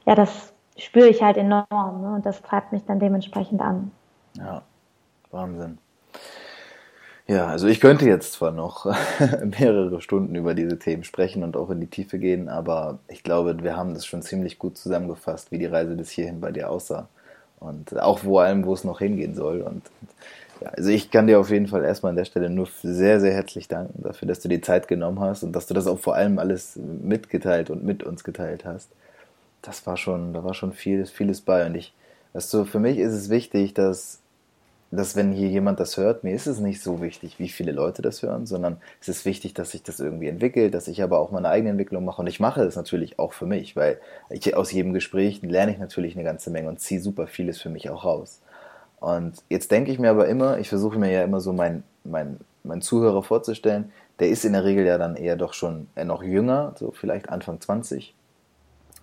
ja, 0.06 0.14
das 0.14 0.54
spüre 0.78 1.08
ich 1.08 1.22
halt 1.22 1.36
enorm 1.36 2.00
ne, 2.00 2.14
und 2.14 2.24
das 2.24 2.40
treibt 2.40 2.72
mich 2.72 2.84
dann 2.86 2.98
dementsprechend 2.98 3.60
an. 3.60 3.92
Ja, 4.38 4.62
Wahnsinn. 5.30 5.78
Ja, 7.30 7.46
also 7.46 7.68
ich 7.68 7.78
könnte 7.78 8.06
jetzt 8.06 8.32
zwar 8.32 8.50
noch 8.50 8.86
mehrere 9.60 10.00
Stunden 10.00 10.34
über 10.34 10.54
diese 10.54 10.80
Themen 10.80 11.04
sprechen 11.04 11.44
und 11.44 11.56
auch 11.56 11.70
in 11.70 11.80
die 11.80 11.86
Tiefe 11.86 12.18
gehen, 12.18 12.48
aber 12.48 12.98
ich 13.06 13.22
glaube, 13.22 13.62
wir 13.62 13.76
haben 13.76 13.94
das 13.94 14.04
schon 14.04 14.20
ziemlich 14.22 14.58
gut 14.58 14.76
zusammengefasst, 14.76 15.52
wie 15.52 15.58
die 15.58 15.66
Reise 15.66 15.94
bis 15.94 16.10
hierhin 16.10 16.40
bei 16.40 16.50
dir 16.50 16.68
aussah. 16.68 17.08
Und 17.60 18.00
auch 18.00 18.18
vor 18.18 18.42
allem, 18.42 18.66
wo 18.66 18.74
es 18.74 18.82
noch 18.82 18.98
hingehen 18.98 19.36
soll. 19.36 19.60
Und 19.60 19.84
ja, 20.60 20.70
also 20.70 20.90
ich 20.90 21.12
kann 21.12 21.28
dir 21.28 21.38
auf 21.38 21.50
jeden 21.50 21.68
Fall 21.68 21.84
erstmal 21.84 22.10
an 22.10 22.16
der 22.16 22.24
Stelle 22.24 22.50
nur 22.50 22.66
sehr, 22.82 23.20
sehr 23.20 23.32
herzlich 23.32 23.68
danken 23.68 24.02
dafür, 24.02 24.26
dass 24.26 24.40
du 24.40 24.48
die 24.48 24.60
Zeit 24.60 24.88
genommen 24.88 25.20
hast 25.20 25.44
und 25.44 25.52
dass 25.52 25.68
du 25.68 25.74
das 25.74 25.86
auch 25.86 26.00
vor 26.00 26.16
allem 26.16 26.40
alles 26.40 26.74
mitgeteilt 26.76 27.70
und 27.70 27.84
mit 27.84 28.02
uns 28.02 28.24
geteilt 28.24 28.64
hast. 28.64 28.88
Das 29.62 29.86
war 29.86 29.96
schon, 29.96 30.34
da 30.34 30.42
war 30.42 30.54
schon 30.54 30.72
vieles, 30.72 31.12
vieles 31.12 31.42
bei. 31.42 31.64
Und 31.64 31.76
ich, 31.76 31.94
weißt 32.32 32.52
du, 32.54 32.64
für 32.64 32.80
mich 32.80 32.98
ist 32.98 33.12
es 33.12 33.30
wichtig, 33.30 33.72
dass 33.74 34.19
dass 34.90 35.14
wenn 35.14 35.32
hier 35.32 35.48
jemand 35.48 35.78
das 35.78 35.96
hört, 35.96 36.24
mir 36.24 36.34
ist 36.34 36.46
es 36.46 36.58
nicht 36.58 36.82
so 36.82 37.00
wichtig, 37.00 37.38
wie 37.38 37.48
viele 37.48 37.72
Leute 37.72 38.02
das 38.02 38.22
hören, 38.22 38.46
sondern 38.46 38.78
es 39.00 39.08
ist 39.08 39.24
wichtig, 39.24 39.54
dass 39.54 39.70
sich 39.70 39.82
das 39.82 40.00
irgendwie 40.00 40.28
entwickelt, 40.28 40.74
dass 40.74 40.88
ich 40.88 41.02
aber 41.02 41.20
auch 41.20 41.30
meine 41.30 41.48
eigene 41.48 41.70
Entwicklung 41.70 42.04
mache. 42.04 42.22
Und 42.22 42.26
ich 42.26 42.40
mache 42.40 42.64
das 42.64 42.76
natürlich 42.76 43.18
auch 43.18 43.32
für 43.32 43.46
mich, 43.46 43.76
weil 43.76 44.00
ich, 44.30 44.56
aus 44.56 44.72
jedem 44.72 44.92
Gespräch 44.92 45.42
lerne 45.42 45.72
ich 45.72 45.78
natürlich 45.78 46.16
eine 46.16 46.24
ganze 46.24 46.50
Menge 46.50 46.68
und 46.68 46.80
ziehe 46.80 47.00
super 47.00 47.28
vieles 47.28 47.60
für 47.60 47.68
mich 47.68 47.88
auch 47.88 48.04
raus. 48.04 48.40
Und 48.98 49.34
jetzt 49.48 49.70
denke 49.70 49.92
ich 49.92 49.98
mir 49.98 50.10
aber 50.10 50.28
immer, 50.28 50.58
ich 50.58 50.68
versuche 50.68 50.98
mir 50.98 51.10
ja 51.10 51.22
immer 51.22 51.40
so 51.40 51.52
meinen 51.52 51.84
mein, 52.04 52.38
mein 52.64 52.82
Zuhörer 52.82 53.22
vorzustellen, 53.22 53.92
der 54.18 54.28
ist 54.28 54.44
in 54.44 54.52
der 54.52 54.64
Regel 54.64 54.84
ja 54.86 54.98
dann 54.98 55.16
eher 55.16 55.36
doch 55.36 55.54
schon 55.54 55.86
noch 55.96 56.22
jünger, 56.22 56.74
so 56.78 56.92
vielleicht 56.92 57.28
Anfang 57.28 57.60
20 57.60 58.14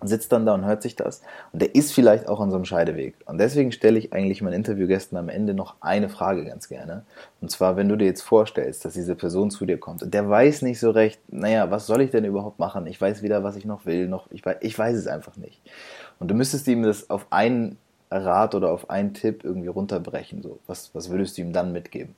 sitzt 0.02 0.30
dann 0.32 0.46
da 0.46 0.54
und 0.54 0.64
hört 0.64 0.82
sich 0.82 0.94
das. 0.94 1.22
Und 1.52 1.60
der 1.60 1.74
ist 1.74 1.92
vielleicht 1.92 2.28
auch 2.28 2.40
an 2.40 2.50
so 2.50 2.56
einem 2.56 2.64
Scheideweg. 2.64 3.16
Und 3.26 3.38
deswegen 3.38 3.72
stelle 3.72 3.98
ich 3.98 4.12
eigentlich 4.12 4.42
meinen 4.42 4.54
Interviewgästen 4.54 5.18
am 5.18 5.28
Ende 5.28 5.54
noch 5.54 5.74
eine 5.80 6.08
Frage 6.08 6.44
ganz 6.44 6.68
gerne. 6.68 7.02
Und 7.40 7.50
zwar, 7.50 7.76
wenn 7.76 7.88
du 7.88 7.96
dir 7.96 8.06
jetzt 8.06 8.22
vorstellst, 8.22 8.84
dass 8.84 8.94
diese 8.94 9.16
Person 9.16 9.50
zu 9.50 9.66
dir 9.66 9.78
kommt 9.78 10.02
und 10.02 10.14
der 10.14 10.28
weiß 10.28 10.62
nicht 10.62 10.78
so 10.78 10.90
recht, 10.90 11.20
naja, 11.28 11.70
was 11.70 11.86
soll 11.86 12.00
ich 12.00 12.10
denn 12.10 12.24
überhaupt 12.24 12.58
machen? 12.58 12.86
Ich 12.86 13.00
weiß 13.00 13.22
weder, 13.22 13.42
was 13.42 13.56
ich 13.56 13.64
noch 13.64 13.86
will, 13.86 14.08
noch, 14.08 14.30
ich 14.30 14.44
weiß, 14.46 14.58
ich 14.60 14.78
weiß 14.78 14.96
es 14.96 15.06
einfach 15.08 15.36
nicht. 15.36 15.60
Und 16.20 16.30
du 16.30 16.34
müsstest 16.34 16.68
ihm 16.68 16.82
das 16.84 17.10
auf 17.10 17.26
einen 17.30 17.76
Rat 18.10 18.54
oder 18.54 18.70
auf 18.70 18.90
einen 18.90 19.14
Tipp 19.14 19.42
irgendwie 19.44 19.68
runterbrechen. 19.68 20.42
So. 20.42 20.58
Was, 20.66 20.94
was 20.94 21.10
würdest 21.10 21.36
du 21.36 21.42
ihm 21.42 21.52
dann 21.52 21.72
mitgeben? 21.72 22.14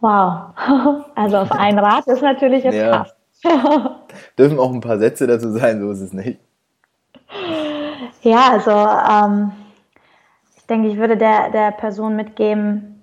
Wow. 0.00 0.54
Also 1.16 1.38
auf 1.38 1.52
einen 1.52 1.78
Rat 1.78 2.06
ist 2.08 2.22
natürlich 2.22 2.64
jetzt 2.64 2.74
ja. 2.74 2.90
krass. 2.90 3.14
Dürfen 4.38 4.58
auch 4.58 4.72
ein 4.72 4.80
paar 4.80 4.98
Sätze 4.98 5.26
dazu 5.26 5.50
sein, 5.50 5.80
so 5.80 5.90
ist 5.90 6.00
es 6.00 6.12
nicht. 6.12 6.40
Ja, 8.22 8.52
also 8.52 8.70
ähm, 8.70 9.52
ich 10.56 10.66
denke, 10.66 10.88
ich 10.88 10.96
würde 10.96 11.16
der, 11.16 11.50
der 11.50 11.72
Person 11.72 12.16
mitgeben, 12.16 13.02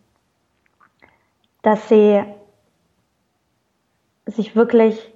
dass 1.62 1.88
sie 1.90 2.24
sich 4.26 4.56
wirklich 4.56 5.12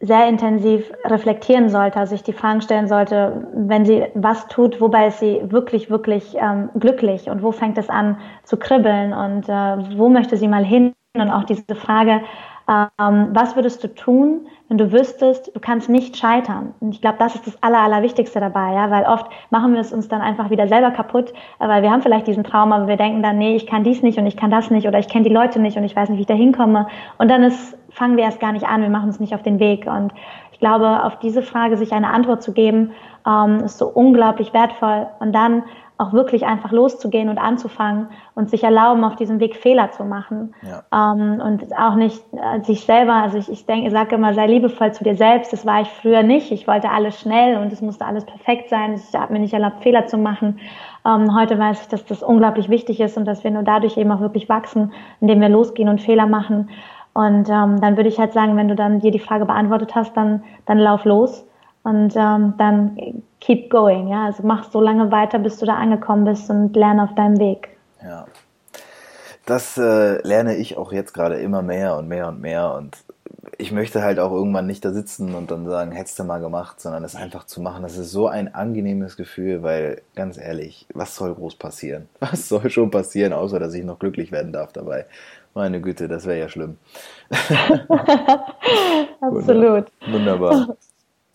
sehr 0.00 0.28
intensiv 0.28 0.92
reflektieren 1.04 1.70
sollte, 1.70 1.98
also 1.98 2.10
sich 2.10 2.22
die 2.22 2.32
Fragen 2.32 2.60
stellen 2.60 2.86
sollte, 2.86 3.48
wenn 3.52 3.84
sie 3.84 4.06
was 4.14 4.46
tut, 4.46 4.80
wobei 4.80 5.08
ist 5.08 5.18
sie 5.18 5.40
wirklich, 5.50 5.90
wirklich 5.90 6.36
ähm, 6.36 6.70
glücklich 6.78 7.28
und 7.28 7.42
wo 7.42 7.50
fängt 7.50 7.78
es 7.78 7.88
an 7.88 8.16
zu 8.44 8.56
kribbeln 8.56 9.12
und 9.12 9.48
äh, 9.48 9.98
wo 9.98 10.08
möchte 10.08 10.36
sie 10.36 10.46
mal 10.46 10.64
hin 10.64 10.94
und 11.14 11.30
auch 11.30 11.44
diese 11.44 11.74
Frage, 11.74 12.20
ähm, 12.68 13.30
was 13.32 13.56
würdest 13.56 13.82
du 13.82 13.92
tun, 13.92 14.46
wenn 14.68 14.78
du 14.78 14.92
wüsstest, 14.92 15.54
du 15.54 15.60
kannst 15.60 15.88
nicht 15.88 16.16
scheitern? 16.16 16.74
Und 16.80 16.94
ich 16.94 17.00
glaube, 17.00 17.16
das 17.18 17.34
ist 17.34 17.46
das 17.46 17.62
Aller, 17.62 17.80
Allerwichtigste 17.80 18.38
dabei, 18.38 18.74
ja, 18.74 18.90
weil 18.90 19.04
oft 19.04 19.26
machen 19.50 19.72
wir 19.72 19.80
es 19.80 19.92
uns 19.92 20.08
dann 20.08 20.20
einfach 20.20 20.50
wieder 20.50 20.68
selber 20.68 20.90
kaputt, 20.90 21.32
weil 21.58 21.82
wir 21.82 21.90
haben 21.90 22.02
vielleicht 22.02 22.26
diesen 22.26 22.44
Traum, 22.44 22.72
aber 22.72 22.86
wir 22.86 22.96
denken 22.96 23.22
dann, 23.22 23.38
nee, 23.38 23.56
ich 23.56 23.66
kann 23.66 23.84
dies 23.84 24.02
nicht 24.02 24.18
und 24.18 24.26
ich 24.26 24.36
kann 24.36 24.50
das 24.50 24.70
nicht 24.70 24.86
oder 24.86 24.98
ich 24.98 25.08
kenne 25.08 25.26
die 25.26 25.34
Leute 25.34 25.60
nicht 25.60 25.76
und 25.76 25.84
ich 25.84 25.96
weiß 25.96 26.10
nicht, 26.10 26.18
wie 26.18 26.22
ich 26.22 26.26
da 26.26 26.34
hinkomme. 26.34 26.86
Und 27.16 27.30
dann 27.30 27.42
ist, 27.42 27.76
fangen 27.90 28.16
wir 28.16 28.24
erst 28.24 28.40
gar 28.40 28.52
nicht 28.52 28.66
an, 28.66 28.82
wir 28.82 28.90
machen 28.90 29.08
uns 29.08 29.20
nicht 29.20 29.34
auf 29.34 29.42
den 29.42 29.58
Weg. 29.58 29.86
Und 29.86 30.12
ich 30.52 30.58
glaube, 30.58 31.04
auf 31.04 31.18
diese 31.18 31.42
Frage 31.42 31.76
sich 31.76 31.92
eine 31.92 32.10
Antwort 32.10 32.42
zu 32.42 32.52
geben, 32.52 32.92
ähm, 33.26 33.60
ist 33.64 33.78
so 33.78 33.86
unglaublich 33.86 34.52
wertvoll. 34.52 35.06
Und 35.20 35.32
dann 35.32 35.62
auch 35.98 36.12
wirklich 36.12 36.46
einfach 36.46 36.70
loszugehen 36.70 37.28
und 37.28 37.38
anzufangen 37.38 38.06
und 38.36 38.48
sich 38.48 38.62
erlauben, 38.62 39.02
auf 39.02 39.16
diesem 39.16 39.40
Weg 39.40 39.56
Fehler 39.56 39.90
zu 39.90 40.04
machen. 40.04 40.54
Ja. 40.62 40.84
Ähm, 41.12 41.40
und 41.44 41.76
auch 41.76 41.96
nicht 41.96 42.22
äh, 42.32 42.62
sich 42.62 42.84
selber, 42.84 43.14
also 43.14 43.36
ich, 43.36 43.50
ich 43.50 43.66
denke, 43.66 43.88
ich 43.88 43.92
sage 43.92 44.14
immer, 44.14 44.32
sei 44.32 44.46
liebevoll 44.46 44.92
zu 44.92 45.02
dir 45.02 45.16
selbst. 45.16 45.52
Das 45.52 45.66
war 45.66 45.80
ich 45.82 45.88
früher 45.88 46.22
nicht. 46.22 46.52
Ich 46.52 46.68
wollte 46.68 46.90
alles 46.90 47.20
schnell 47.20 47.58
und 47.58 47.72
es 47.72 47.82
musste 47.82 48.06
alles 48.06 48.24
perfekt 48.24 48.68
sein. 48.68 48.94
Ich 48.94 49.18
habe 49.18 49.32
mir 49.32 49.40
nicht 49.40 49.52
erlaubt, 49.52 49.82
Fehler 49.82 50.06
zu 50.06 50.18
machen. 50.18 50.60
Ähm, 51.04 51.34
heute 51.36 51.58
weiß 51.58 51.82
ich, 51.82 51.88
dass 51.88 52.04
das 52.04 52.22
unglaublich 52.22 52.68
wichtig 52.68 53.00
ist 53.00 53.16
und 53.16 53.24
dass 53.24 53.42
wir 53.42 53.50
nur 53.50 53.64
dadurch 53.64 53.96
eben 53.96 54.12
auch 54.12 54.20
wirklich 54.20 54.48
wachsen, 54.48 54.92
indem 55.20 55.40
wir 55.40 55.48
losgehen 55.48 55.88
und 55.88 56.00
Fehler 56.00 56.26
machen. 56.26 56.70
Und 57.12 57.48
ähm, 57.48 57.80
dann 57.80 57.96
würde 57.96 58.08
ich 58.08 58.20
halt 58.20 58.32
sagen, 58.32 58.56
wenn 58.56 58.68
du 58.68 58.76
dann 58.76 59.00
dir 59.00 59.10
die 59.10 59.18
Frage 59.18 59.46
beantwortet 59.46 59.96
hast, 59.96 60.16
dann, 60.16 60.44
dann 60.66 60.78
lauf 60.78 61.04
los 61.04 61.44
Und 61.82 62.14
ähm, 62.16 62.54
dann 62.58 63.22
keep 63.40 63.70
going, 63.70 64.08
ja. 64.08 64.26
Also 64.26 64.42
mach 64.42 64.70
so 64.70 64.80
lange 64.80 65.10
weiter, 65.10 65.38
bis 65.38 65.58
du 65.58 65.66
da 65.66 65.74
angekommen 65.74 66.24
bist 66.24 66.50
und 66.50 66.74
lerne 66.76 67.04
auf 67.04 67.14
deinem 67.14 67.38
Weg. 67.38 67.68
Ja. 68.02 68.26
Das 69.46 69.78
äh, 69.78 70.20
lerne 70.26 70.56
ich 70.56 70.76
auch 70.76 70.92
jetzt 70.92 71.14
gerade 71.14 71.36
immer 71.36 71.62
mehr 71.62 71.96
und 71.96 72.08
mehr 72.08 72.28
und 72.28 72.40
mehr. 72.40 72.74
Und 72.74 72.98
ich 73.56 73.72
möchte 73.72 74.02
halt 74.02 74.18
auch 74.18 74.32
irgendwann 74.32 74.66
nicht 74.66 74.84
da 74.84 74.92
sitzen 74.92 75.34
und 75.34 75.50
dann 75.50 75.66
sagen, 75.66 75.92
hättest 75.92 76.18
du 76.18 76.24
mal 76.24 76.38
gemacht, 76.38 76.80
sondern 76.80 77.02
es 77.02 77.16
einfach 77.16 77.44
zu 77.44 77.62
machen. 77.62 77.82
Das 77.82 77.96
ist 77.96 78.10
so 78.10 78.28
ein 78.28 78.54
angenehmes 78.54 79.16
Gefühl, 79.16 79.62
weil 79.62 80.02
ganz 80.14 80.36
ehrlich, 80.36 80.86
was 80.92 81.16
soll 81.16 81.34
groß 81.34 81.56
passieren? 81.56 82.08
Was 82.20 82.48
soll 82.48 82.68
schon 82.68 82.90
passieren, 82.90 83.32
außer 83.32 83.58
dass 83.58 83.72
ich 83.74 83.84
noch 83.84 83.98
glücklich 83.98 84.32
werden 84.32 84.52
darf 84.52 84.72
dabei? 84.72 85.06
Meine 85.54 85.80
Güte, 85.80 86.08
das 86.08 86.26
wäre 86.26 86.38
ja 86.38 86.48
schlimm. 86.48 86.76
Absolut. 89.20 89.86
Wunderbar. 90.06 90.76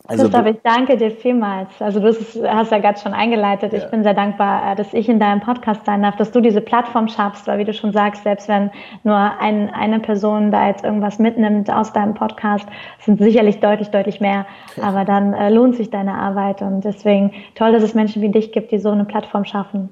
Also, 0.05 0.23
Christoph, 0.23 0.45
ich 0.47 0.57
danke 0.63 0.97
dir 0.97 1.11
vielmals. 1.11 1.69
Also 1.79 2.01
du 2.01 2.07
hast 2.09 2.71
ja 2.71 2.79
gerade 2.79 2.99
schon 2.99 3.13
eingeleitet. 3.13 3.71
Ja. 3.71 3.79
Ich 3.79 3.85
bin 3.89 4.03
sehr 4.03 4.13
dankbar, 4.13 4.73
äh, 4.73 4.75
dass 4.75 4.93
ich 4.93 5.07
in 5.07 5.17
deinem 5.17 5.39
Podcast 5.39 5.85
sein 5.85 6.01
darf, 6.01 6.17
dass 6.17 6.31
du 6.31 6.41
diese 6.41 6.59
Plattform 6.59 7.07
schaffst, 7.07 7.47
weil 7.47 7.57
wie 7.59 7.63
du 7.63 7.73
schon 7.73 7.93
sagst, 7.93 8.23
selbst 8.23 8.49
wenn 8.49 8.69
nur 9.03 9.15
ein, 9.15 9.69
eine 9.69 10.01
Person 10.01 10.51
da 10.51 10.67
jetzt 10.67 10.83
irgendwas 10.83 11.19
mitnimmt 11.19 11.69
aus 11.71 11.93
deinem 11.93 12.15
Podcast, 12.15 12.67
sind 12.99 13.19
sicherlich 13.19 13.61
deutlich, 13.61 13.91
deutlich 13.91 14.19
mehr. 14.19 14.45
Aber 14.81 15.05
dann 15.05 15.33
äh, 15.33 15.49
lohnt 15.49 15.77
sich 15.77 15.89
deine 15.89 16.15
Arbeit 16.15 16.61
und 16.61 16.83
deswegen 16.83 17.31
toll, 17.55 17.71
dass 17.71 17.83
es 17.83 17.93
Menschen 17.93 18.21
wie 18.21 18.29
dich 18.29 18.51
gibt, 18.51 18.71
die 18.71 18.79
so 18.79 18.89
eine 18.89 19.05
Plattform 19.05 19.45
schaffen. 19.45 19.89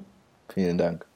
Vielen 0.52 0.76
Dank. 0.76 1.06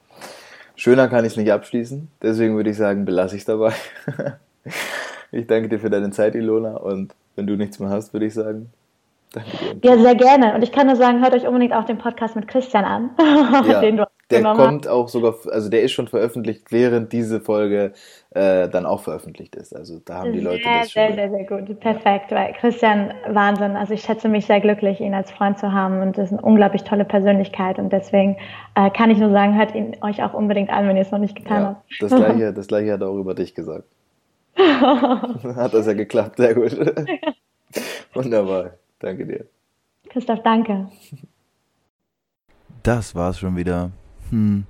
Schöner 0.75 1.09
kann 1.09 1.27
ich 1.27 1.33
es 1.33 1.37
nicht 1.37 1.53
abschließen. 1.53 2.09
Deswegen 2.23 2.57
würde 2.57 2.71
ich 2.71 2.79
sagen, 2.79 3.05
belasse 3.05 3.37
ich 3.37 3.43
es 3.43 3.47
dabei. 3.47 3.73
ich 5.33 5.47
danke 5.47 5.69
dir 5.69 5.79
für 5.79 5.91
deine 5.91 6.11
Zeit, 6.13 6.35
Ilona. 6.35 6.79
Und 6.79 7.15
wenn 7.35 7.47
du 7.47 7.57
nichts 7.57 7.79
mehr 7.79 7.91
hast, 7.91 8.15
würde 8.15 8.25
ich 8.25 8.33
sagen, 8.33 8.71
ja, 9.83 9.99
sehr 9.99 10.15
gerne. 10.15 10.55
Und 10.55 10.63
ich 10.63 10.73
kann 10.73 10.87
nur 10.87 10.97
sagen, 10.97 11.23
hört 11.23 11.35
euch 11.35 11.47
unbedingt 11.47 11.73
auch 11.73 11.85
den 11.85 11.99
Podcast 11.99 12.37
mit 12.37 12.49
Christian 12.49 12.85
an, 12.85 13.11
ja, 13.69 13.81
den 13.81 13.99
du 13.99 14.07
der 14.31 14.43
kommt 14.43 14.87
hast. 14.87 14.89
auch 14.89 15.09
sogar, 15.09 15.37
also 15.53 15.69
der 15.69 15.83
ist 15.83 15.93
schon 15.93 16.09
veröffentlicht, 16.09 16.73
während 16.73 17.13
diese 17.13 17.41
Folge 17.41 17.93
äh, 18.31 18.69
dann 18.69 18.85
auch 18.85 19.03
veröffentlicht 19.03 19.55
ist. 19.55 19.75
Also 19.75 20.01
da 20.05 20.19
haben 20.19 20.33
die 20.33 20.41
Leute 20.41 20.65
sehr, 20.65 20.79
das 20.81 20.91
schon. 20.91 21.03
Sehr, 21.03 21.15
sehr, 21.15 21.31
sehr 21.31 21.45
gut. 21.45 21.81
Perfekt. 21.81 22.33
Weil 22.33 22.53
Christian, 22.55 23.15
Wahnsinn. 23.29 23.77
Also 23.77 23.95
ich 23.95 24.03
schätze 24.03 24.29
mich 24.29 24.47
sehr 24.47 24.61
glücklich, 24.61 25.01
ihn 25.01 25.15
als 25.15 25.31
Freund 25.31 25.59
zu 25.59 25.73
haben 25.73 26.01
und 26.03 26.19
das 26.19 26.33
ist 26.33 26.39
eine 26.39 26.43
unglaublich 26.43 26.83
tolle 26.83 27.05
Persönlichkeit 27.05 27.79
und 27.79 27.93
deswegen 27.93 28.37
äh, 28.75 28.91
kann 28.91 29.11
ich 29.11 29.19
nur 29.19 29.31
sagen, 29.31 29.57
hört 29.57 29.75
ihn 29.75 29.97
euch 30.01 30.23
auch 30.25 30.35
unbedingt 30.35 30.71
an, 30.71 30.89
wenn 30.89 30.97
ihr 30.97 31.03
es 31.03 31.13
noch 31.13 31.21
nicht 31.21 31.37
getan 31.37 31.63
ja, 31.63 31.69
habt. 31.69 32.03
Das 32.03 32.15
gleiche, 32.15 32.53
das 32.55 32.67
gleiche 32.67 32.93
hat 32.93 33.01
er 33.03 33.09
auch 33.09 33.19
über 33.19 33.35
dich 33.35 33.55
gesagt. 33.55 33.87
hat 34.57 35.75
das 35.75 35.87
ja 35.87 35.93
geklappt, 35.93 36.39
sehr 36.39 36.55
gut. 36.55 36.77
Wunderbar. 38.15 38.73
Danke 38.99 39.27
dir. 39.27 39.47
Christoph, 40.09 40.43
danke. 40.43 40.89
Das 42.83 43.15
war's 43.15 43.39
schon 43.39 43.57
wieder. 43.57 43.91
Hm, 44.31 44.65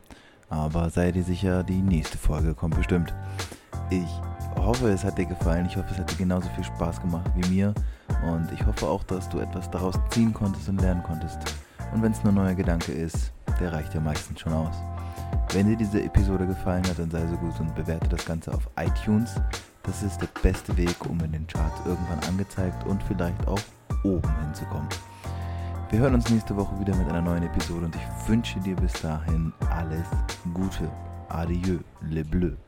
aber 0.49 0.91
sei 0.91 1.13
dir 1.13 1.23
sicher, 1.23 1.63
die 1.63 1.83
nächste 1.83 2.19
Folge 2.19 2.55
kommt 2.55 2.77
bestimmt. 2.77 3.15
Ich 3.91 4.09
hoffe, 4.57 4.89
es 4.89 5.05
hat 5.05 5.19
dir 5.19 5.27
gefallen. 5.27 5.67
Ich 5.67 5.77
hoffe, 5.77 5.89
es 5.93 5.99
hat 5.99 6.11
dir 6.11 6.17
genauso 6.17 6.49
viel 6.51 6.65
Spaß 6.65 7.01
gemacht 7.01 7.31
wie 7.37 7.49
mir. 7.55 7.75
Und 8.27 8.51
ich 8.53 8.65
hoffe 8.67 8.87
auch, 8.87 9.05
dass 9.05 9.29
du 9.29 9.39
etwas 9.39 9.71
daraus 9.71 9.99
ziehen 10.11 10.33
konntest 10.33 10.69
und 10.69 10.81
lernen 10.81 11.03
konntest. 11.03 11.39
Und 11.93 12.03
wenn 12.03 12.13
es 12.13 12.23
nur 12.25 12.33
ein 12.33 12.37
neuer 12.37 12.55
Gedanke 12.55 12.93
ist, 12.93 13.33
der 13.61 13.73
reicht 13.73 13.95
ja 13.95 14.01
meistens 14.01 14.41
schon 14.41 14.53
aus. 14.53 14.75
Wenn 15.53 15.69
dir 15.69 15.77
diese 15.77 16.03
Episode 16.03 16.47
gefallen 16.47 16.87
hat, 16.89 16.99
dann 16.99 17.11
sei 17.11 17.27
so 17.27 17.37
gut 17.37 17.59
und 17.61 17.75
bewerte 17.75 18.09
das 18.09 18.25
Ganze 18.25 18.53
auf 18.53 18.69
iTunes. 18.77 19.35
Das 19.83 20.03
ist 20.03 20.21
der 20.21 20.29
beste 20.43 20.77
Weg, 20.77 20.97
um 21.09 21.21
in 21.21 21.33
den 21.33 21.47
Charts 21.47 21.81
irgendwann 21.87 22.19
angezeigt 22.29 22.85
und 22.87 23.03
vielleicht 23.05 23.47
auch 23.47 23.61
oben 24.03 24.29
hinzukommen. 24.43 24.89
Wir 25.91 26.01
hören 26.01 26.15
uns 26.15 26.29
nächste 26.31 26.57
Woche 26.57 26.79
wieder 26.81 26.97
mit 26.97 27.09
einer 27.09 27.23
neuen 27.23 27.45
Episode 27.45 27.87
und 27.87 27.95
ich 27.95 28.29
wünsche 28.29 28.59
dir 28.61 28.77
bis 28.77 28.93
dahin 28.95 29.53
alles 29.71 30.09
Gute. 30.53 30.91
Adieu, 31.29 31.79
le 32.01 32.25
bleu. 32.25 32.66